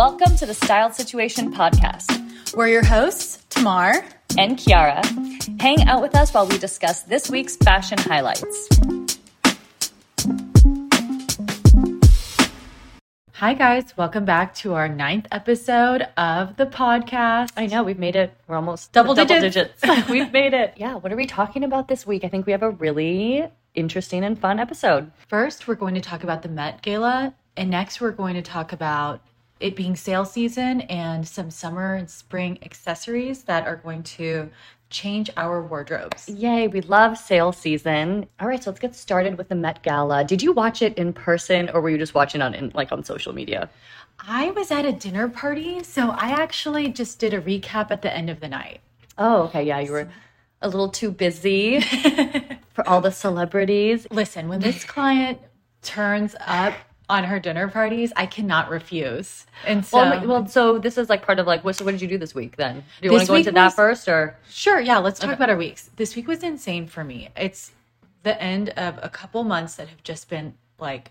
Welcome 0.00 0.34
to 0.36 0.46
the 0.46 0.54
Styled 0.54 0.94
Situation 0.94 1.52
podcast. 1.52 2.54
We're 2.54 2.68
your 2.68 2.82
hosts, 2.82 3.44
Tamar 3.50 4.02
and 4.38 4.56
Kiara. 4.56 5.04
Hang 5.60 5.86
out 5.88 6.00
with 6.00 6.16
us 6.16 6.32
while 6.32 6.46
we 6.46 6.56
discuss 6.56 7.02
this 7.02 7.28
week's 7.28 7.54
fashion 7.56 7.98
highlights. 7.98 8.70
Hi, 13.32 13.52
guys. 13.52 13.94
Welcome 13.94 14.24
back 14.24 14.54
to 14.54 14.72
our 14.72 14.88
ninth 14.88 15.28
episode 15.32 16.08
of 16.16 16.56
the 16.56 16.64
podcast. 16.64 17.50
I 17.58 17.66
know 17.66 17.82
we've 17.82 17.98
made 17.98 18.16
it. 18.16 18.32
We're 18.48 18.56
almost 18.56 18.92
double 18.92 19.14
digits. 19.14 19.42
digits. 19.42 20.08
we've 20.08 20.32
made 20.32 20.54
it. 20.54 20.72
Yeah. 20.78 20.94
What 20.94 21.12
are 21.12 21.16
we 21.16 21.26
talking 21.26 21.62
about 21.62 21.88
this 21.88 22.06
week? 22.06 22.24
I 22.24 22.28
think 22.28 22.46
we 22.46 22.52
have 22.52 22.62
a 22.62 22.70
really 22.70 23.46
interesting 23.74 24.24
and 24.24 24.38
fun 24.38 24.60
episode. 24.60 25.12
First, 25.28 25.68
we're 25.68 25.74
going 25.74 25.96
to 25.96 26.00
talk 26.00 26.24
about 26.24 26.40
the 26.40 26.48
Met 26.48 26.80
Gala. 26.80 27.34
And 27.54 27.68
next, 27.68 28.00
we're 28.00 28.12
going 28.12 28.36
to 28.36 28.42
talk 28.42 28.72
about 28.72 29.20
it 29.60 29.76
being 29.76 29.94
sale 29.94 30.24
season 30.24 30.80
and 30.82 31.26
some 31.26 31.50
summer 31.50 31.94
and 31.94 32.10
spring 32.10 32.58
accessories 32.62 33.42
that 33.44 33.66
are 33.66 33.76
going 33.76 34.02
to 34.02 34.50
change 34.88 35.30
our 35.36 35.62
wardrobes. 35.62 36.28
Yay, 36.28 36.66
we 36.66 36.80
love 36.80 37.16
sale 37.16 37.52
season. 37.52 38.26
All 38.40 38.48
right, 38.48 38.62
so 38.62 38.70
let's 38.70 38.80
get 38.80 38.94
started 38.96 39.38
with 39.38 39.48
the 39.48 39.54
Met 39.54 39.82
Gala. 39.82 40.24
Did 40.24 40.42
you 40.42 40.52
watch 40.52 40.82
it 40.82 40.98
in 40.98 41.12
person 41.12 41.70
or 41.72 41.80
were 41.80 41.90
you 41.90 41.98
just 41.98 42.14
watching 42.14 42.42
on 42.42 42.54
in, 42.54 42.72
like 42.74 42.90
on 42.90 43.04
social 43.04 43.32
media? 43.32 43.70
I 44.18 44.50
was 44.50 44.70
at 44.70 44.84
a 44.84 44.92
dinner 44.92 45.28
party, 45.28 45.82
so 45.82 46.10
I 46.10 46.30
actually 46.30 46.88
just 46.88 47.18
did 47.18 47.32
a 47.32 47.40
recap 47.40 47.90
at 47.90 48.02
the 48.02 48.14
end 48.14 48.28
of 48.28 48.40
the 48.40 48.48
night. 48.48 48.80
Oh, 49.16 49.44
okay. 49.44 49.62
Yeah, 49.62 49.78
you 49.80 49.92
were 49.92 50.08
a 50.60 50.68
little 50.68 50.88
too 50.88 51.10
busy 51.10 51.80
for 52.72 52.86
all 52.88 53.00
the 53.00 53.12
celebrities. 53.12 54.06
Listen, 54.10 54.48
when 54.48 54.60
this 54.60 54.84
client 54.84 55.38
turns 55.82 56.34
up 56.46 56.74
on 57.10 57.24
her 57.24 57.40
dinner 57.40 57.68
parties, 57.68 58.12
I 58.16 58.26
cannot 58.26 58.70
refuse. 58.70 59.46
And 59.66 59.84
so, 59.84 59.98
well, 59.98 60.26
well, 60.26 60.46
so 60.46 60.78
this 60.78 60.96
is 60.96 61.10
like 61.10 61.22
part 61.22 61.38
of 61.38 61.46
like, 61.46 61.64
what, 61.64 61.76
so 61.76 61.84
what 61.84 61.90
did 61.90 62.00
you 62.00 62.08
do 62.08 62.16
this 62.16 62.34
week 62.34 62.56
then? 62.56 62.84
Do 63.02 63.08
you 63.08 63.12
want 63.12 63.22
to 63.22 63.28
go 63.28 63.34
into 63.34 63.50
was, 63.50 63.54
that 63.54 63.72
first 63.74 64.08
or? 64.08 64.36
Sure. 64.48 64.80
Yeah. 64.80 64.98
Let's 64.98 65.18
talk 65.18 65.28
okay. 65.28 65.34
about 65.34 65.50
our 65.50 65.56
weeks. 65.56 65.90
This 65.96 66.14
week 66.14 66.28
was 66.28 66.42
insane 66.42 66.86
for 66.86 67.02
me. 67.04 67.28
It's 67.36 67.72
the 68.22 68.40
end 68.40 68.70
of 68.70 68.98
a 69.02 69.08
couple 69.08 69.42
months 69.44 69.74
that 69.74 69.88
have 69.88 70.02
just 70.02 70.30
been 70.30 70.54
like 70.78 71.10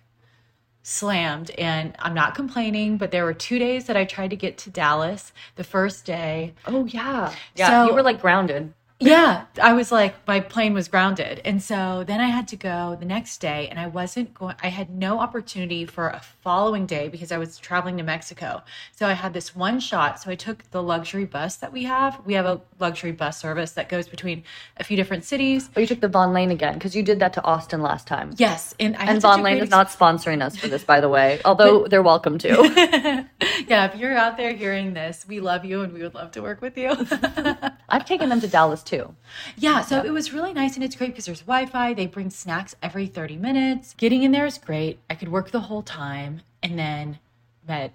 slammed 0.81 1.51
and 1.51 1.95
I'm 1.99 2.13
not 2.13 2.33
complaining, 2.33 2.97
but 2.97 3.11
there 3.11 3.25
were 3.25 3.33
two 3.33 3.59
days 3.59 3.85
that 3.85 3.97
I 3.97 4.05
tried 4.05 4.29
to 4.29 4.35
get 4.35 4.57
to 4.59 4.69
Dallas. 4.69 5.33
The 5.57 5.63
first 5.63 6.05
day. 6.05 6.53
Oh 6.65 6.85
yeah. 6.85 7.33
Yeah. 7.55 7.67
So, 7.67 7.89
you 7.89 7.93
were 7.93 8.03
like 8.03 8.21
grounded 8.21 8.73
yeah, 9.01 9.45
I 9.61 9.73
was 9.73 9.93
like, 9.93 10.27
my 10.27 10.41
plane 10.41 10.73
was 10.73 10.89
grounded. 10.89 11.41
And 11.45 11.63
so 11.63 12.03
then 12.05 12.19
I 12.19 12.27
had 12.27 12.49
to 12.49 12.57
go 12.57 12.97
the 12.99 13.05
next 13.05 13.37
day, 13.37 13.69
and 13.69 13.79
I 13.79 13.87
wasn't 13.87 14.33
going, 14.33 14.55
I 14.61 14.67
had 14.67 14.89
no 14.89 15.19
opportunity 15.19 15.85
for 15.85 16.09
a 16.09 16.21
following 16.41 16.85
day 16.85 17.07
because 17.07 17.31
I 17.31 17.37
was 17.37 17.57
traveling 17.57 17.95
to 17.97 18.03
Mexico. 18.03 18.61
So 18.95 19.07
I 19.07 19.13
had 19.13 19.33
this 19.33 19.55
one 19.55 19.79
shot. 19.79 20.19
So 20.21 20.29
I 20.31 20.35
took 20.35 20.69
the 20.71 20.83
luxury 20.83 21.23
bus 21.23 21.55
that 21.57 21.71
we 21.71 21.83
have. 21.83 22.19
We 22.25 22.33
have 22.33 22.45
a 22.45 22.59
luxury 22.79 23.13
bus 23.13 23.39
service 23.39 23.71
that 23.71 23.87
goes 23.87 24.09
between 24.09 24.43
a 24.75 24.83
few 24.83 24.97
different 24.97 25.23
cities. 25.23 25.69
But 25.73 25.81
you 25.81 25.87
took 25.87 26.01
the 26.01 26.09
Vonlane 26.09 26.51
again 26.51 26.73
because 26.73 26.93
you 26.93 27.03
did 27.03 27.19
that 27.19 27.31
to 27.33 27.43
Austin 27.43 27.81
last 27.81 28.05
time. 28.05 28.33
Yes. 28.35 28.75
And, 28.81 28.97
and 28.97 29.21
Vonlane 29.21 29.61
is 29.61 29.69
not 29.69 29.89
sponsoring 29.89 30.41
us 30.41 30.57
for 30.57 30.67
this, 30.67 30.83
by 30.83 30.99
the 30.99 31.09
way, 31.09 31.39
although 31.45 31.81
but, 31.81 31.91
they're 31.91 32.03
welcome 32.03 32.37
to. 32.39 32.49
yeah, 33.67 33.85
if 33.85 33.95
you're 33.95 34.17
out 34.17 34.35
there 34.35 34.53
hearing 34.53 34.93
this, 34.93 35.25
we 35.25 35.39
love 35.39 35.63
you 35.63 35.81
and 35.81 35.93
we 35.93 36.01
would 36.01 36.15
love 36.15 36.31
to 36.31 36.41
work 36.41 36.61
with 36.61 36.77
you. 36.77 36.89
I've 37.89 38.05
taken 38.05 38.27
them 38.27 38.41
to 38.41 38.47
Dallas 38.47 38.83
too. 38.89 39.15
Yeah, 39.57 39.81
so 39.81 40.03
it 40.03 40.11
was 40.11 40.33
really 40.33 40.53
nice 40.53 40.75
and 40.75 40.83
it's 40.83 40.95
great 40.95 41.11
because 41.11 41.25
there's 41.25 41.41
Wi-Fi. 41.41 41.93
They 41.93 42.07
bring 42.07 42.29
snacks 42.29 42.75
every 42.81 43.05
30 43.05 43.37
minutes. 43.37 43.93
Getting 43.97 44.23
in 44.23 44.31
there 44.31 44.45
is 44.45 44.57
great. 44.57 44.99
I 45.09 45.15
could 45.15 45.29
work 45.29 45.51
the 45.51 45.61
whole 45.61 45.83
time 45.83 46.41
and 46.63 46.77
then 46.77 47.19
met 47.67 47.93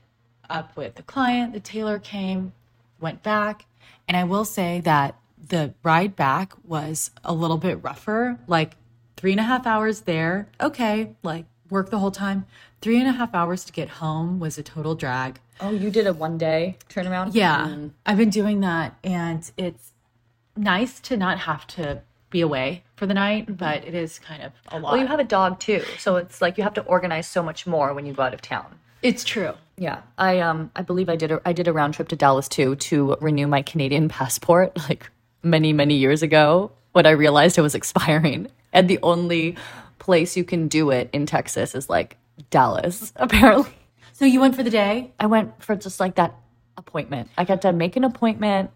up 0.48 0.76
with 0.76 0.94
the 0.94 1.02
client. 1.02 1.52
The 1.52 1.60
tailor 1.60 1.98
came, 1.98 2.52
went 3.00 3.22
back, 3.22 3.66
and 4.06 4.16
I 4.16 4.24
will 4.24 4.44
say 4.44 4.80
that 4.80 5.16
the 5.48 5.74
ride 5.82 6.14
back 6.16 6.52
was 6.64 7.10
a 7.24 7.34
little 7.34 7.58
bit 7.58 7.82
rougher. 7.82 8.38
Like 8.46 8.76
three 9.16 9.32
and 9.32 9.40
a 9.40 9.44
half 9.44 9.66
hours 9.66 10.02
there, 10.02 10.48
okay, 10.60 11.14
like 11.22 11.46
work 11.70 11.90
the 11.90 11.98
whole 11.98 12.10
time. 12.10 12.46
Three 12.80 12.98
and 12.98 13.08
a 13.08 13.12
half 13.12 13.34
hours 13.34 13.64
to 13.64 13.72
get 13.72 13.88
home 13.88 14.38
was 14.38 14.58
a 14.58 14.62
total 14.62 14.94
drag. 14.94 15.40
Oh, 15.60 15.70
you 15.70 15.90
did 15.90 16.06
a 16.06 16.12
one 16.12 16.38
day 16.38 16.76
turnaround? 16.88 17.30
Yeah, 17.32 17.66
mm. 17.68 17.90
I've 18.06 18.18
been 18.18 18.30
doing 18.30 18.60
that, 18.60 18.96
and 19.02 19.50
it's 19.56 19.93
nice 20.56 21.00
to 21.00 21.16
not 21.16 21.38
have 21.38 21.66
to 21.68 22.02
be 22.30 22.40
away 22.40 22.82
for 22.96 23.06
the 23.06 23.14
night, 23.14 23.46
mm-hmm. 23.46 23.54
but 23.54 23.84
it 23.84 23.94
is 23.94 24.18
kind 24.18 24.42
of 24.42 24.52
a 24.68 24.78
lot. 24.78 24.92
Well, 24.92 25.00
you 25.00 25.06
have 25.06 25.20
a 25.20 25.24
dog 25.24 25.60
too, 25.60 25.82
so 25.98 26.16
it's 26.16 26.42
like 26.42 26.58
you 26.58 26.64
have 26.64 26.74
to 26.74 26.82
organize 26.82 27.26
so 27.26 27.42
much 27.42 27.66
more 27.66 27.94
when 27.94 28.06
you 28.06 28.12
go 28.12 28.22
out 28.22 28.34
of 28.34 28.42
town. 28.42 28.78
It's 29.02 29.24
true. 29.24 29.52
Yeah, 29.76 30.02
I 30.18 30.40
um 30.40 30.70
I 30.74 30.82
believe 30.82 31.08
I 31.08 31.16
did 31.16 31.30
a 31.32 31.40
I 31.44 31.52
did 31.52 31.68
a 31.68 31.72
round 31.72 31.94
trip 31.94 32.08
to 32.08 32.16
Dallas 32.16 32.48
too 32.48 32.76
to 32.76 33.16
renew 33.20 33.46
my 33.46 33.62
Canadian 33.62 34.08
passport 34.18 34.76
like 34.88 35.10
many 35.42 35.72
many 35.72 35.94
years 35.94 36.22
ago 36.22 36.72
when 36.92 37.06
I 37.06 37.10
realized 37.10 37.58
it 37.58 37.62
was 37.62 37.74
expiring, 37.74 38.48
and 38.72 38.88
the 38.88 38.98
only 39.02 39.56
place 39.98 40.36
you 40.36 40.44
can 40.44 40.68
do 40.68 40.90
it 40.90 41.10
in 41.12 41.26
Texas 41.26 41.74
is 41.74 41.88
like 41.88 42.16
Dallas 42.50 43.12
apparently. 43.16 43.72
So 44.12 44.24
you 44.24 44.40
went 44.40 44.54
for 44.54 44.62
the 44.62 44.70
day? 44.70 45.12
I 45.18 45.26
went 45.26 45.62
for 45.62 45.74
just 45.74 45.98
like 45.98 46.14
that 46.16 46.36
appointment. 46.76 47.30
I 47.36 47.44
got 47.44 47.62
to 47.62 47.72
make 47.72 47.96
an 47.96 48.04
appointment. 48.04 48.70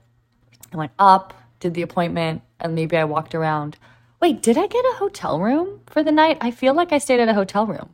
I 0.73 0.77
went 0.77 0.93
up, 0.99 1.33
did 1.61 1.75
the 1.75 1.83
appointment, 1.83 2.43
and 2.61 2.75
maybe 2.75 2.97
I 2.97 3.05
walked 3.05 3.35
around. 3.35 3.77
Wait, 4.21 4.43
did 4.43 4.59
I 4.59 4.67
get 4.67 4.85
a 4.85 4.97
hotel 4.97 5.41
room 5.41 5.81
for 5.87 6.03
the 6.03 6.13
night? 6.13 6.39
I 6.41 6.51
feel 6.51 6.75
like 6.75 6.93
I 6.93 6.99
stayed 6.99 7.21
at 7.21 7.29
a 7.29 7.35
hotel 7.35 7.67
room. 7.67 7.91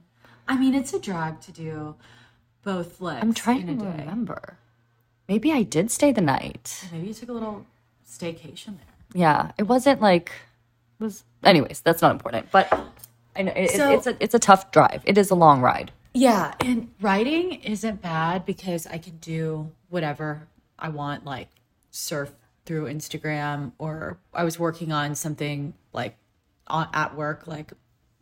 I 0.48 0.56
mean, 0.56 0.74
it's 0.74 0.92
a 0.92 0.98
drag 0.98 1.40
to 1.42 1.52
do 1.52 1.94
both 2.62 3.00
legs. 3.00 3.22
I'm 3.22 3.34
trying 3.34 3.66
to 3.66 3.74
day. 3.74 3.94
remember. 3.98 4.58
Maybe 5.28 5.52
I 5.52 5.62
did 5.62 5.90
stay 5.90 6.12
the 6.12 6.20
night. 6.20 6.86
Maybe 6.92 7.08
you 7.08 7.14
took 7.14 7.28
a 7.28 7.32
little 7.32 7.66
staycation 8.06 8.76
there. 8.76 8.94
Yeah, 9.14 9.52
it 9.58 9.64
wasn't 9.64 10.00
like 10.00 10.32
it 11.00 11.04
was. 11.04 11.24
Anyways, 11.42 11.80
that's 11.80 12.02
not 12.02 12.12
important. 12.12 12.50
But 12.50 12.72
I 13.36 13.42
know 13.42 13.52
it, 13.54 13.70
so, 13.70 13.92
it's 13.92 14.06
a 14.06 14.16
it's 14.22 14.34
a 14.34 14.38
tough 14.38 14.70
drive. 14.70 15.02
It 15.04 15.16
is 15.16 15.30
a 15.30 15.34
long 15.34 15.60
ride. 15.60 15.92
Yeah, 16.12 16.54
and 16.60 16.90
riding 17.00 17.54
isn't 17.54 18.02
bad 18.02 18.44
because 18.44 18.86
I 18.86 18.98
can 18.98 19.16
do 19.16 19.72
whatever 19.88 20.46
I 20.78 20.88
want, 20.88 21.24
like 21.24 21.48
surf 21.90 22.32
through 22.66 22.86
Instagram, 22.86 23.72
or 23.78 24.18
I 24.32 24.44
was 24.44 24.58
working 24.58 24.92
on 24.92 25.14
something 25.14 25.74
like 25.92 26.16
at 26.68 27.14
work, 27.14 27.46
like 27.46 27.72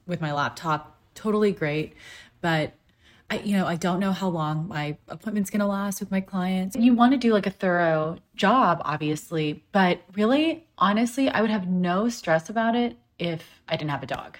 with 0.06 0.20
my 0.20 0.32
laptop. 0.32 0.98
Totally 1.14 1.52
great, 1.52 1.94
but 2.40 2.72
I, 3.32 3.38
you 3.38 3.56
know, 3.56 3.66
I 3.66 3.76
don't 3.76 3.98
know 3.98 4.12
how 4.12 4.28
long 4.28 4.68
my 4.68 4.98
appointment's 5.08 5.48
going 5.48 5.60
to 5.60 5.66
last 5.66 6.00
with 6.00 6.10
my 6.10 6.20
clients. 6.20 6.76
You 6.76 6.94
want 6.94 7.12
to 7.12 7.18
do 7.18 7.32
like 7.32 7.46
a 7.46 7.50
thorough 7.50 8.18
job, 8.34 8.82
obviously, 8.84 9.64
but 9.72 10.02
really, 10.14 10.66
honestly, 10.76 11.30
I 11.30 11.40
would 11.40 11.50
have 11.50 11.66
no 11.66 12.10
stress 12.10 12.50
about 12.50 12.76
it 12.76 12.96
if 13.18 13.62
I 13.68 13.76
didn't 13.76 13.90
have 13.90 14.02
a 14.02 14.06
dog. 14.06 14.36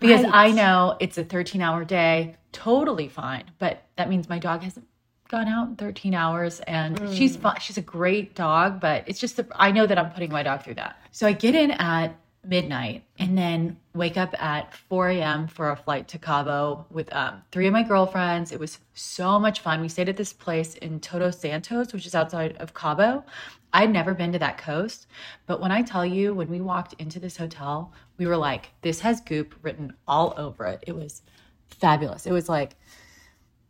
Because 0.00 0.24
right. 0.24 0.34
I 0.34 0.50
know 0.50 0.96
it's 0.98 1.16
a 1.16 1.22
13 1.24 1.62
hour 1.62 1.84
day, 1.84 2.36
totally 2.50 3.08
fine, 3.08 3.44
but 3.60 3.84
that 3.96 4.08
means 4.08 4.28
my 4.28 4.40
dog 4.40 4.62
hasn't 4.62 4.86
gone 5.28 5.48
out 5.48 5.68
in 5.68 5.76
13 5.76 6.14
hours 6.14 6.60
and 6.60 6.98
mm. 6.98 7.16
she's 7.16 7.36
fun. 7.36 7.56
She's 7.60 7.78
a 7.78 7.82
great 7.82 8.34
dog, 8.34 8.80
but 8.80 9.04
it's 9.06 9.18
just, 9.18 9.36
the, 9.36 9.46
I 9.54 9.70
know 9.72 9.86
that 9.86 9.98
I'm 9.98 10.10
putting 10.10 10.30
my 10.30 10.42
dog 10.42 10.62
through 10.62 10.74
that. 10.74 10.96
So 11.12 11.26
I 11.26 11.32
get 11.32 11.54
in 11.54 11.70
at 11.72 12.16
midnight 12.46 13.04
and 13.18 13.36
then 13.36 13.76
wake 13.94 14.16
up 14.16 14.40
at 14.40 14.74
4 14.74 15.10
a.m. 15.10 15.46
for 15.46 15.70
a 15.70 15.76
flight 15.76 16.08
to 16.08 16.18
Cabo 16.18 16.86
with 16.90 17.12
um, 17.14 17.42
three 17.52 17.66
of 17.66 17.72
my 17.72 17.82
girlfriends. 17.82 18.52
It 18.52 18.60
was 18.60 18.78
so 18.92 19.38
much 19.38 19.60
fun. 19.60 19.80
We 19.80 19.88
stayed 19.88 20.08
at 20.08 20.16
this 20.16 20.32
place 20.32 20.74
in 20.76 21.00
Todos 21.00 21.38
Santos, 21.38 21.92
which 21.92 22.06
is 22.06 22.14
outside 22.14 22.56
of 22.58 22.74
Cabo. 22.74 23.24
I'd 23.72 23.92
never 23.92 24.14
been 24.14 24.32
to 24.32 24.38
that 24.38 24.58
coast, 24.58 25.08
but 25.46 25.60
when 25.60 25.72
I 25.72 25.82
tell 25.82 26.06
you, 26.06 26.32
when 26.32 26.48
we 26.48 26.60
walked 26.60 26.94
into 27.00 27.18
this 27.18 27.36
hotel, 27.36 27.92
we 28.18 28.26
were 28.26 28.36
like, 28.36 28.70
this 28.82 29.00
has 29.00 29.20
goop 29.20 29.54
written 29.62 29.94
all 30.06 30.32
over 30.36 30.66
it. 30.66 30.84
It 30.86 30.94
was 30.94 31.22
fabulous. 31.70 32.26
It 32.26 32.32
was 32.32 32.48
like 32.48 32.76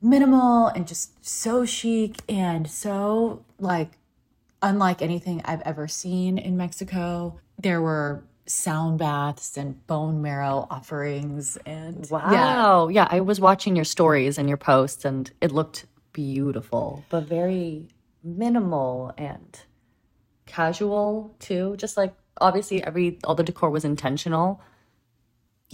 minimal 0.05 0.67
and 0.69 0.87
just 0.87 1.25
so 1.25 1.65
chic 1.65 2.21
and 2.29 2.71
so 2.71 3.43
like 3.59 3.93
unlike 4.63 5.03
anything 5.03 5.43
I've 5.45 5.63
ever 5.63 5.89
seen 5.89 6.39
in 6.39 6.57
Mexico. 6.57 7.39
There 7.59 7.81
were 7.81 8.25
sound 8.47 8.99
baths 8.99 9.57
and 9.57 9.87
bone 9.87 10.21
marrow 10.21 10.67
offerings 10.71 11.57
and 11.65 12.07
wow. 12.11 12.89
Yeah. 12.89 13.03
yeah, 13.03 13.09
I 13.11 13.21
was 13.21 13.41
watching 13.41 13.77
your 13.77 13.85
stories 13.85 14.39
and 14.39 14.49
your 14.49 14.59
posts 14.59 15.05
and 15.05 15.31
it 15.41 15.53
looked 15.53 15.87
beautiful, 16.13 17.05
but 17.09 17.25
very 17.25 17.89
minimal 18.23 19.13
and 19.17 19.61
casual 20.47 21.35
too. 21.39 21.77
Just 21.79 21.97
like 21.97 22.15
obviously 22.41 22.83
every 22.83 23.19
all 23.25 23.35
the 23.35 23.43
decor 23.43 23.71
was 23.71 23.85
intentional, 23.85 24.61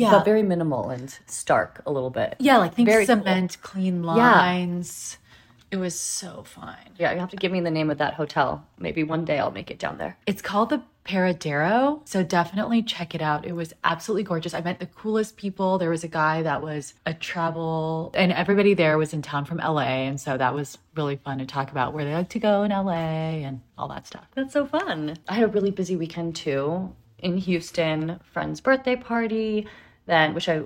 yeah. 0.01 0.13
But 0.13 0.25
very 0.25 0.43
minimal 0.43 0.89
and 0.89 1.15
stark 1.27 1.83
a 1.85 1.93
little 1.93 2.09
bit. 2.09 2.37
Yeah, 2.39 2.57
like 2.57 2.75
think 2.75 2.89
very 2.89 3.05
cement, 3.05 3.59
cool. 3.61 3.73
clean 3.73 4.03
lines. 4.03 5.19
Yeah. 5.21 5.27
It 5.73 5.77
was 5.77 5.99
so 5.99 6.43
fun. 6.43 6.77
Yeah, 6.99 7.13
you 7.13 7.21
have 7.21 7.31
to 7.31 7.37
give 7.37 7.53
me 7.53 7.61
the 7.61 7.71
name 7.71 7.91
of 7.91 7.99
that 7.99 8.15
hotel. 8.15 8.67
Maybe 8.79 9.05
one 9.05 9.25
day 9.25 9.39
I'll 9.39 9.53
make 9.53 9.71
it 9.71 9.79
down 9.79 9.99
there. 9.99 10.17
It's 10.27 10.43
called 10.43 10.71
the 10.71 10.83
Paradero. 11.05 12.01
So 12.09 12.25
definitely 12.25 12.83
check 12.83 13.15
it 13.15 13.23
out. 13.23 13.45
It 13.45 13.53
was 13.53 13.73
absolutely 13.85 14.25
gorgeous. 14.25 14.53
I 14.53 14.63
met 14.63 14.81
the 14.81 14.87
coolest 14.87 15.37
people. 15.37 15.79
There 15.79 15.91
was 15.91 16.03
a 16.03 16.09
guy 16.09 16.43
that 16.43 16.61
was 16.63 16.95
a 17.07 17.15
travel, 17.15 18.11
and 18.15 18.33
everybody 18.33 18.75
there 18.75 18.99
was 18.99 19.13
in 19.13 19.23
town 19.23 19.45
from 19.45 19.59
LA. 19.59 20.07
And 20.09 20.21
so 20.21 20.37
that 20.37 20.55
was 20.55 20.79
really 20.97 21.17
fun 21.17 21.39
to 21.39 21.47
talk 21.47 21.71
about 21.71 21.93
where 21.93 22.05
they 22.05 22.15
like 22.15 22.31
to 22.31 22.41
go 22.41 22.65
in 22.65 22.71
LA 22.71 23.45
and 23.45 23.61
all 23.79 23.89
that 23.89 24.07
stuff. 24.07 24.27
That's 24.35 24.53
so 24.53 24.67
fun. 24.67 25.19
I 25.29 25.35
had 25.35 25.45
a 25.45 25.49
really 25.49 25.71
busy 25.71 25.95
weekend 25.95 26.35
too 26.37 26.95
in 27.23 27.37
Houston, 27.37 28.19
friend's 28.33 28.61
birthday 28.61 28.97
party, 28.97 29.67
then 30.11 30.35
which 30.35 30.49
I, 30.49 30.63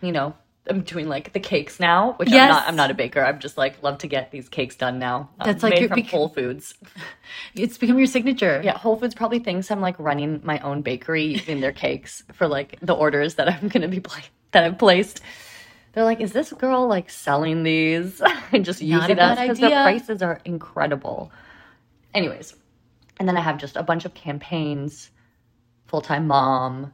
you 0.00 0.12
know, 0.12 0.34
I'm 0.68 0.80
doing 0.82 1.08
like 1.08 1.32
the 1.32 1.38
cakes 1.40 1.78
now, 1.78 2.14
which 2.14 2.28
I'm 2.30 2.48
not. 2.48 2.66
I'm 2.68 2.76
not 2.76 2.90
a 2.90 2.94
baker. 2.94 3.24
I'm 3.24 3.38
just 3.38 3.56
like 3.56 3.82
love 3.82 3.98
to 3.98 4.08
get 4.08 4.30
these 4.32 4.48
cakes 4.48 4.74
done 4.76 4.98
now. 4.98 5.30
Um, 5.38 5.46
That's 5.46 5.62
like 5.62 5.78
your- 5.78 5.88
from 5.88 6.00
bec- 6.00 6.10
Whole 6.10 6.28
Foods. 6.28 6.74
It's 7.54 7.78
become 7.78 7.98
your 7.98 8.06
signature. 8.06 8.60
Yeah, 8.64 8.76
Whole 8.76 8.96
Foods 8.96 9.14
probably 9.14 9.38
thinks 9.40 9.70
I'm 9.70 9.80
like 9.80 9.98
running 9.98 10.40
my 10.44 10.58
own 10.60 10.82
bakery 10.82 11.24
using 11.24 11.60
their 11.60 11.72
cakes 11.72 12.22
for 12.32 12.46
like 12.48 12.78
the 12.80 12.94
orders 12.94 13.34
that 13.36 13.48
I'm 13.48 13.68
gonna 13.68 13.88
be 13.88 14.00
pla- 14.00 14.20
that 14.52 14.64
I've 14.64 14.78
placed. 14.78 15.20
They're 15.92 16.04
like, 16.04 16.20
is 16.20 16.32
this 16.32 16.52
girl 16.52 16.86
like 16.88 17.08
selling 17.10 17.62
these 17.62 18.20
and 18.52 18.64
just 18.64 18.82
Not 18.82 19.02
using 19.02 19.18
us 19.18 19.38
because 19.40 19.58
the 19.60 19.68
prices 19.84 20.22
are 20.22 20.40
incredible. 20.44 21.30
Anyways, 22.14 22.54
and 23.18 23.28
then 23.28 23.36
I 23.36 23.40
have 23.40 23.58
just 23.58 23.76
a 23.76 23.82
bunch 23.82 24.04
of 24.04 24.14
campaigns, 24.14 25.10
full 25.86 26.00
time 26.02 26.26
mom, 26.26 26.92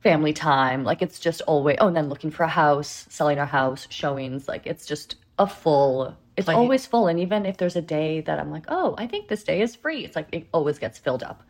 family 0.00 0.32
time. 0.32 0.84
Like 0.84 1.02
it's 1.02 1.18
just 1.18 1.40
always. 1.42 1.76
Oh, 1.80 1.88
and 1.88 1.96
then 1.96 2.08
looking 2.08 2.30
for 2.30 2.44
a 2.44 2.48
house, 2.48 3.06
selling 3.08 3.38
our 3.38 3.46
house, 3.46 3.86
showings. 3.90 4.48
Like 4.48 4.66
it's 4.66 4.86
just 4.86 5.16
a 5.38 5.46
full. 5.46 6.16
It's 6.36 6.48
always 6.48 6.86
full, 6.86 7.08
and 7.08 7.18
even 7.18 7.44
if 7.44 7.56
there's 7.56 7.74
a 7.74 7.82
day 7.82 8.20
that 8.20 8.38
I'm 8.38 8.52
like, 8.52 8.66
oh, 8.68 8.94
I 8.96 9.08
think 9.08 9.26
this 9.26 9.42
day 9.42 9.60
is 9.60 9.74
free, 9.74 10.04
it's 10.04 10.14
like 10.14 10.28
it 10.30 10.46
always 10.52 10.78
gets 10.78 10.96
filled 10.96 11.24
up 11.24 11.42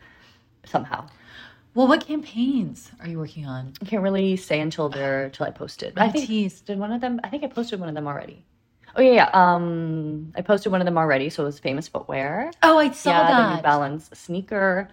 somehow. 0.65 1.07
Well, 1.75 1.87
what 1.87 2.07
campaigns 2.07 2.91
are 2.99 3.07
you 3.07 3.19
working 3.19 3.45
on? 3.45 3.73
I 3.81 3.85
can't 3.85 4.01
really 4.01 4.35
say 4.35 4.59
until 4.59 4.89
they're 4.89 5.25
until 5.25 5.45
I 5.45 5.51
posted. 5.51 5.93
I 5.97 6.09
think 6.09 6.27
tease. 6.27 6.61
did 6.61 6.79
one 6.79 6.91
of 6.91 7.01
them. 7.01 7.21
I 7.23 7.29
think 7.29 7.43
I 7.43 7.47
posted 7.47 7.79
one 7.79 7.87
of 7.87 7.95
them 7.95 8.07
already. 8.07 8.43
Oh 8.95 9.01
yeah, 9.01 9.13
yeah. 9.13 9.29
Um, 9.33 10.33
I 10.35 10.41
posted 10.41 10.71
one 10.71 10.81
of 10.81 10.85
them 10.85 10.97
already. 10.97 11.29
So 11.29 11.43
it 11.43 11.45
was 11.45 11.59
famous 11.59 11.87
footwear. 11.87 12.51
Oh, 12.63 12.79
I 12.79 12.89
saw 12.91 13.11
that. 13.11 13.29
yeah, 13.29 13.49
the 13.49 13.55
New. 13.57 13.61
Balance 13.61 14.09
sneaker. 14.13 14.89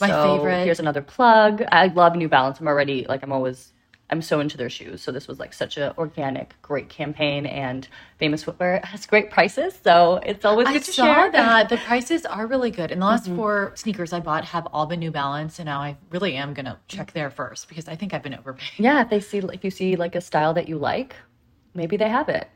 My 0.00 0.08
So 0.08 0.22
favorite. 0.38 0.64
Here's 0.64 0.80
another 0.80 1.02
plug. 1.02 1.62
I 1.72 1.86
love 1.88 2.16
New 2.16 2.28
Balance. 2.28 2.60
I'm 2.60 2.68
already 2.68 3.06
like 3.08 3.22
I'm 3.22 3.32
always 3.32 3.72
I'm 4.12 4.22
so 4.22 4.40
into 4.40 4.56
their 4.56 4.70
shoes. 4.70 5.02
So 5.02 5.12
this 5.12 5.28
was 5.28 5.38
like 5.38 5.52
such 5.52 5.76
a 5.76 5.96
organic, 5.96 6.54
great 6.62 6.88
campaign, 6.88 7.46
and 7.46 7.86
Famous 8.18 8.42
Footwear 8.44 8.80
has 8.84 9.06
great 9.06 9.30
prices. 9.30 9.78
So 9.84 10.16
it's 10.24 10.44
always 10.44 10.66
I 10.68 10.72
good 10.74 10.84
to 10.84 10.92
share. 10.92 11.30
that. 11.32 11.68
The 11.68 11.76
prices 11.78 12.26
are 12.26 12.46
really 12.46 12.70
good. 12.72 12.90
And 12.90 13.00
the 13.02 13.06
last 13.06 13.24
Mm-hmm. 13.24 13.36
four 13.36 13.72
sneakers 13.76 14.12
I 14.12 14.20
bought 14.20 14.44
have 14.46 14.66
all 14.72 14.86
been 14.86 15.00
New 15.00 15.10
Balance, 15.12 15.58
and 15.60 15.66
now 15.66 15.80
I 15.80 15.96
really 16.10 16.36
am 16.36 16.54
gonna 16.54 16.78
check 16.88 17.12
there 17.12 17.30
first 17.30 17.68
because 17.68 17.88
I 17.88 17.96
think 17.96 18.12
I've 18.14 18.22
been 18.22 18.34
overpaying. 18.34 18.72
Yeah, 18.78 19.00
if 19.02 19.10
they 19.10 19.20
see 19.20 19.38
if 19.38 19.64
you 19.64 19.70
see 19.70 19.96
like 19.96 20.14
a 20.16 20.20
style 20.20 20.54
that 20.54 20.68
you 20.68 20.78
like, 20.78 21.14
maybe 21.74 21.96
they 21.96 22.08
have 22.08 22.28
it. 22.28 22.48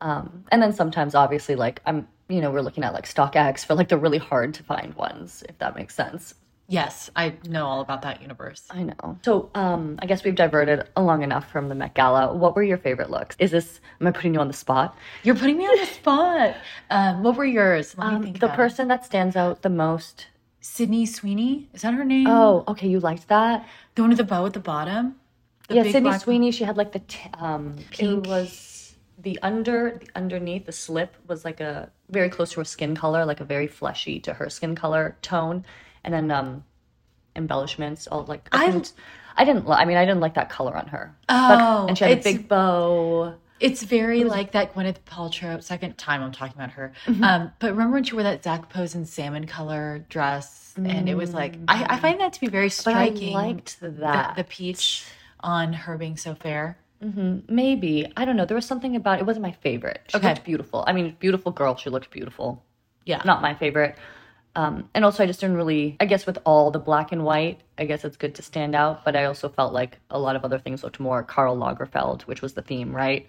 Um, 0.00 0.44
and 0.52 0.60
then 0.62 0.72
sometimes, 0.72 1.14
obviously, 1.14 1.54
like 1.56 1.80
I'm, 1.86 2.08
you 2.28 2.40
know, 2.40 2.50
we're 2.50 2.60
looking 2.62 2.84
at 2.84 2.92
like 2.92 3.06
StockX 3.06 3.64
for 3.64 3.74
like 3.74 3.88
the 3.88 3.98
really 3.98 4.18
hard 4.18 4.54
to 4.54 4.62
find 4.64 4.92
ones, 4.94 5.44
if 5.48 5.58
that 5.58 5.76
makes 5.76 5.94
sense. 5.94 6.34
Yes, 6.68 7.10
I 7.14 7.34
know 7.48 7.64
all 7.66 7.80
about 7.80 8.02
that 8.02 8.20
universe. 8.22 8.64
I 8.70 8.82
know. 8.82 9.18
So, 9.22 9.50
um, 9.54 9.98
I 10.00 10.06
guess 10.06 10.24
we've 10.24 10.34
diverted 10.34 10.88
long 10.96 11.22
enough 11.22 11.48
from 11.50 11.68
the 11.68 11.76
Met 11.76 11.94
Gala. 11.94 12.34
What 12.34 12.56
were 12.56 12.62
your 12.64 12.78
favorite 12.78 13.08
looks? 13.10 13.36
Is 13.38 13.52
this? 13.52 13.80
Am 14.00 14.06
I 14.08 14.10
putting 14.10 14.34
you 14.34 14.40
on 14.40 14.48
the 14.48 14.52
spot? 14.54 14.96
You're 15.22 15.36
putting 15.36 15.58
me 15.58 15.64
on 15.66 15.78
the 15.78 15.86
spot. 16.00 16.56
Um, 16.90 17.22
what 17.22 17.36
were 17.36 17.44
yours? 17.44 17.94
Um, 17.98 18.22
think. 18.24 18.40
the 18.40 18.46
about 18.46 18.54
it. 18.54 18.56
person 18.56 18.88
that 18.88 19.04
stands 19.04 19.36
out 19.36 19.62
the 19.62 19.68
most. 19.70 20.26
Sydney 20.60 21.06
Sweeney, 21.06 21.68
is 21.74 21.82
that 21.82 21.94
her 21.94 22.04
name? 22.04 22.26
Oh, 22.26 22.64
okay, 22.66 22.88
you 22.88 22.98
liked 22.98 23.28
that. 23.28 23.64
the 23.94 24.02
one 24.02 24.08
with 24.08 24.18
the 24.18 24.24
bow 24.24 24.44
at 24.46 24.52
the 24.52 24.58
bottom. 24.58 25.14
The 25.68 25.76
yeah, 25.76 25.82
Sydney 25.84 26.00
black- 26.00 26.20
Sweeney. 26.22 26.50
She 26.50 26.64
had 26.64 26.76
like 26.76 26.90
the 26.90 26.98
t- 26.98 27.30
um, 27.38 27.76
Pink. 27.92 28.24
It 28.24 28.28
was 28.28 28.96
the 29.18 29.38
under, 29.42 30.00
the 30.00 30.08
underneath 30.16 30.66
the 30.66 30.72
slip 30.72 31.14
was 31.28 31.44
like 31.44 31.60
a 31.60 31.90
very 32.10 32.28
close 32.28 32.50
to 32.52 32.60
her 32.60 32.64
skin 32.64 32.96
color, 32.96 33.24
like 33.24 33.38
a 33.40 33.44
very 33.44 33.68
fleshy 33.68 34.18
to 34.20 34.32
her 34.34 34.50
skin 34.50 34.74
color 34.74 35.16
tone, 35.22 35.64
and 36.06 36.14
then 36.14 36.30
um, 36.30 36.64
embellishments. 37.34 38.06
All 38.06 38.24
like 38.24 38.48
I 38.52 38.64
I- 38.64 38.70
didn't, 38.70 38.92
I 39.36 39.44
didn't. 39.44 39.68
li- 39.68 39.76
I 39.76 39.84
mean, 39.84 39.98
I 39.98 40.04
didn't 40.06 40.20
like 40.20 40.34
that 40.34 40.48
color 40.48 40.74
on 40.74 40.86
her. 40.88 41.14
Oh, 41.28 41.86
and 41.88 41.98
she 41.98 42.04
had 42.04 42.18
a 42.18 42.22
big 42.22 42.48
bow. 42.48 43.34
It's 43.58 43.82
very 43.82 44.24
like 44.24 44.52
that 44.52 44.74
Gwyneth 44.74 45.00
Paltrow. 45.06 45.62
Second 45.62 45.96
time 45.96 46.22
I'm 46.22 46.32
talking 46.32 46.54
about 46.56 46.70
her. 46.72 46.92
Mm-hmm. 47.06 47.24
Um, 47.24 47.52
but 47.58 47.70
remember 47.72 47.94
when 47.94 48.04
she 48.04 48.12
wore 48.14 48.22
that 48.22 48.44
Zac 48.44 48.68
Posen 48.70 49.04
salmon 49.06 49.46
color 49.46 50.04
dress, 50.10 50.74
and 50.76 51.08
it 51.08 51.14
was 51.16 51.32
like 51.34 51.56
I, 51.68 51.86
I 51.94 51.98
find 51.98 52.20
that 52.20 52.32
to 52.34 52.40
be 52.40 52.48
very 52.48 52.68
striking. 52.70 53.32
But 53.32 53.38
I 53.38 53.42
liked 53.46 53.80
the, 53.80 53.90
that. 53.90 54.36
the 54.36 54.44
peach 54.44 55.06
on 55.40 55.72
her 55.72 55.96
being 55.96 56.16
so 56.18 56.34
fair. 56.34 56.78
Maybe 57.00 58.10
I 58.16 58.24
don't 58.24 58.36
know. 58.36 58.44
There 58.44 58.54
was 58.54 58.66
something 58.66 58.96
about 58.96 59.20
it. 59.20 59.26
Wasn't 59.26 59.42
my 59.42 59.52
favorite. 59.52 60.00
She 60.08 60.16
Okay. 60.18 60.28
looked 60.30 60.44
beautiful. 60.44 60.84
I 60.86 60.92
mean, 60.92 61.16
beautiful 61.18 61.52
girl. 61.52 61.76
She 61.76 61.88
looked 61.90 62.10
beautiful. 62.10 62.62
Yeah, 63.04 63.22
not 63.24 63.40
my 63.42 63.54
favorite. 63.54 63.96
Um, 64.56 64.88
and 64.94 65.04
also, 65.04 65.22
I 65.22 65.26
just 65.26 65.40
didn't 65.40 65.56
really. 65.56 65.96
I 66.00 66.06
guess 66.06 66.26
with 66.26 66.38
all 66.46 66.70
the 66.70 66.78
black 66.78 67.12
and 67.12 67.24
white, 67.24 67.60
I 67.76 67.84
guess 67.84 68.04
it's 68.04 68.16
good 68.16 68.34
to 68.36 68.42
stand 68.42 68.74
out. 68.74 69.04
But 69.04 69.14
I 69.14 69.26
also 69.26 69.50
felt 69.50 69.74
like 69.74 69.98
a 70.10 70.18
lot 70.18 70.34
of 70.34 70.44
other 70.44 70.58
things 70.58 70.82
looked 70.82 70.98
more 70.98 71.22
Karl 71.22 71.56
Lagerfeld, 71.56 72.22
which 72.22 72.40
was 72.40 72.54
the 72.54 72.62
theme, 72.62 72.96
right? 72.96 73.28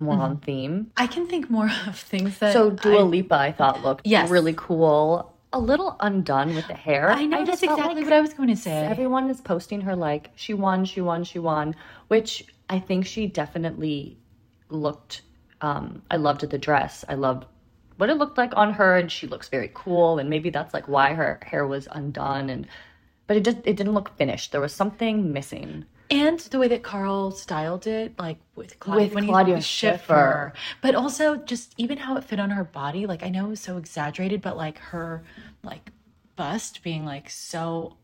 More 0.00 0.16
on 0.16 0.38
theme. 0.38 0.90
I 0.96 1.06
can 1.06 1.26
think 1.26 1.48
more 1.48 1.70
of 1.86 1.98
things 1.98 2.38
that. 2.38 2.52
So 2.52 2.70
Dua 2.70 2.98
I, 2.98 3.02
Lipa, 3.02 3.34
I 3.36 3.52
thought 3.52 3.82
looked 3.82 4.06
Yes. 4.06 4.30
really 4.30 4.54
cool. 4.56 5.32
A 5.52 5.58
little 5.58 5.96
undone 6.00 6.54
with 6.54 6.66
the 6.66 6.74
hair. 6.74 7.10
I 7.10 7.24
know 7.24 7.38
just 7.44 7.62
that's 7.62 7.72
exactly 7.72 8.02
like 8.02 8.04
what 8.04 8.12
I 8.12 8.20
was 8.20 8.34
going 8.34 8.50
to 8.50 8.56
say. 8.56 8.84
Everyone 8.84 9.30
is 9.30 9.40
posting 9.40 9.80
her 9.82 9.96
like 9.96 10.30
she 10.34 10.54
won, 10.54 10.84
she 10.84 11.00
won, 11.00 11.24
she 11.24 11.38
won, 11.38 11.74
which 12.08 12.44
I 12.68 12.80
think 12.80 13.06
she 13.06 13.28
definitely 13.28 14.18
looked. 14.68 15.22
Um, 15.60 16.02
I 16.10 16.16
loved 16.16 16.42
the 16.48 16.58
dress. 16.58 17.04
I 17.08 17.14
loved 17.14 17.46
what 17.98 18.08
it 18.10 18.16
looked 18.16 18.38
like 18.38 18.56
on 18.56 18.72
her, 18.74 18.96
and 18.96 19.12
she 19.12 19.26
looks 19.26 19.48
very 19.48 19.70
cool. 19.74 20.18
And 20.18 20.30
maybe 20.30 20.50
that's 20.50 20.72
like 20.72 20.88
why 20.88 21.12
her 21.14 21.38
hair 21.44 21.66
was 21.66 21.86
undone. 21.92 22.48
And 22.48 22.66
but 23.26 23.36
it 23.36 23.44
just 23.44 23.58
it 23.64 23.76
didn't 23.76 23.92
look 23.92 24.16
finished. 24.16 24.52
There 24.52 24.60
was 24.60 24.74
something 24.74 25.32
missing. 25.32 25.84
And 26.10 26.40
the 26.40 26.58
way 26.58 26.68
that 26.68 26.82
Karl 26.82 27.30
styled 27.32 27.86
it, 27.86 28.18
like 28.18 28.38
with, 28.56 28.80
Cla- 28.80 28.96
With 28.96 29.12
when 29.14 29.24
he- 29.24 29.28
Claudia 29.28 29.56
with 29.56 29.64
Schiffer. 29.64 30.54
but 30.80 30.94
also 30.94 31.36
just 31.36 31.74
even 31.76 31.98
how 31.98 32.16
it 32.16 32.24
fit 32.24 32.40
on 32.40 32.48
her 32.48 32.64
body. 32.64 33.04
Like 33.04 33.22
I 33.22 33.28
know 33.28 33.44
it 33.46 33.50
was 33.50 33.60
so 33.60 33.76
exaggerated, 33.76 34.40
but 34.40 34.56
like 34.56 34.78
her 34.78 35.22
like 35.62 35.90
bust 36.36 36.82
being 36.82 37.04
like 37.04 37.28
so 37.28 37.96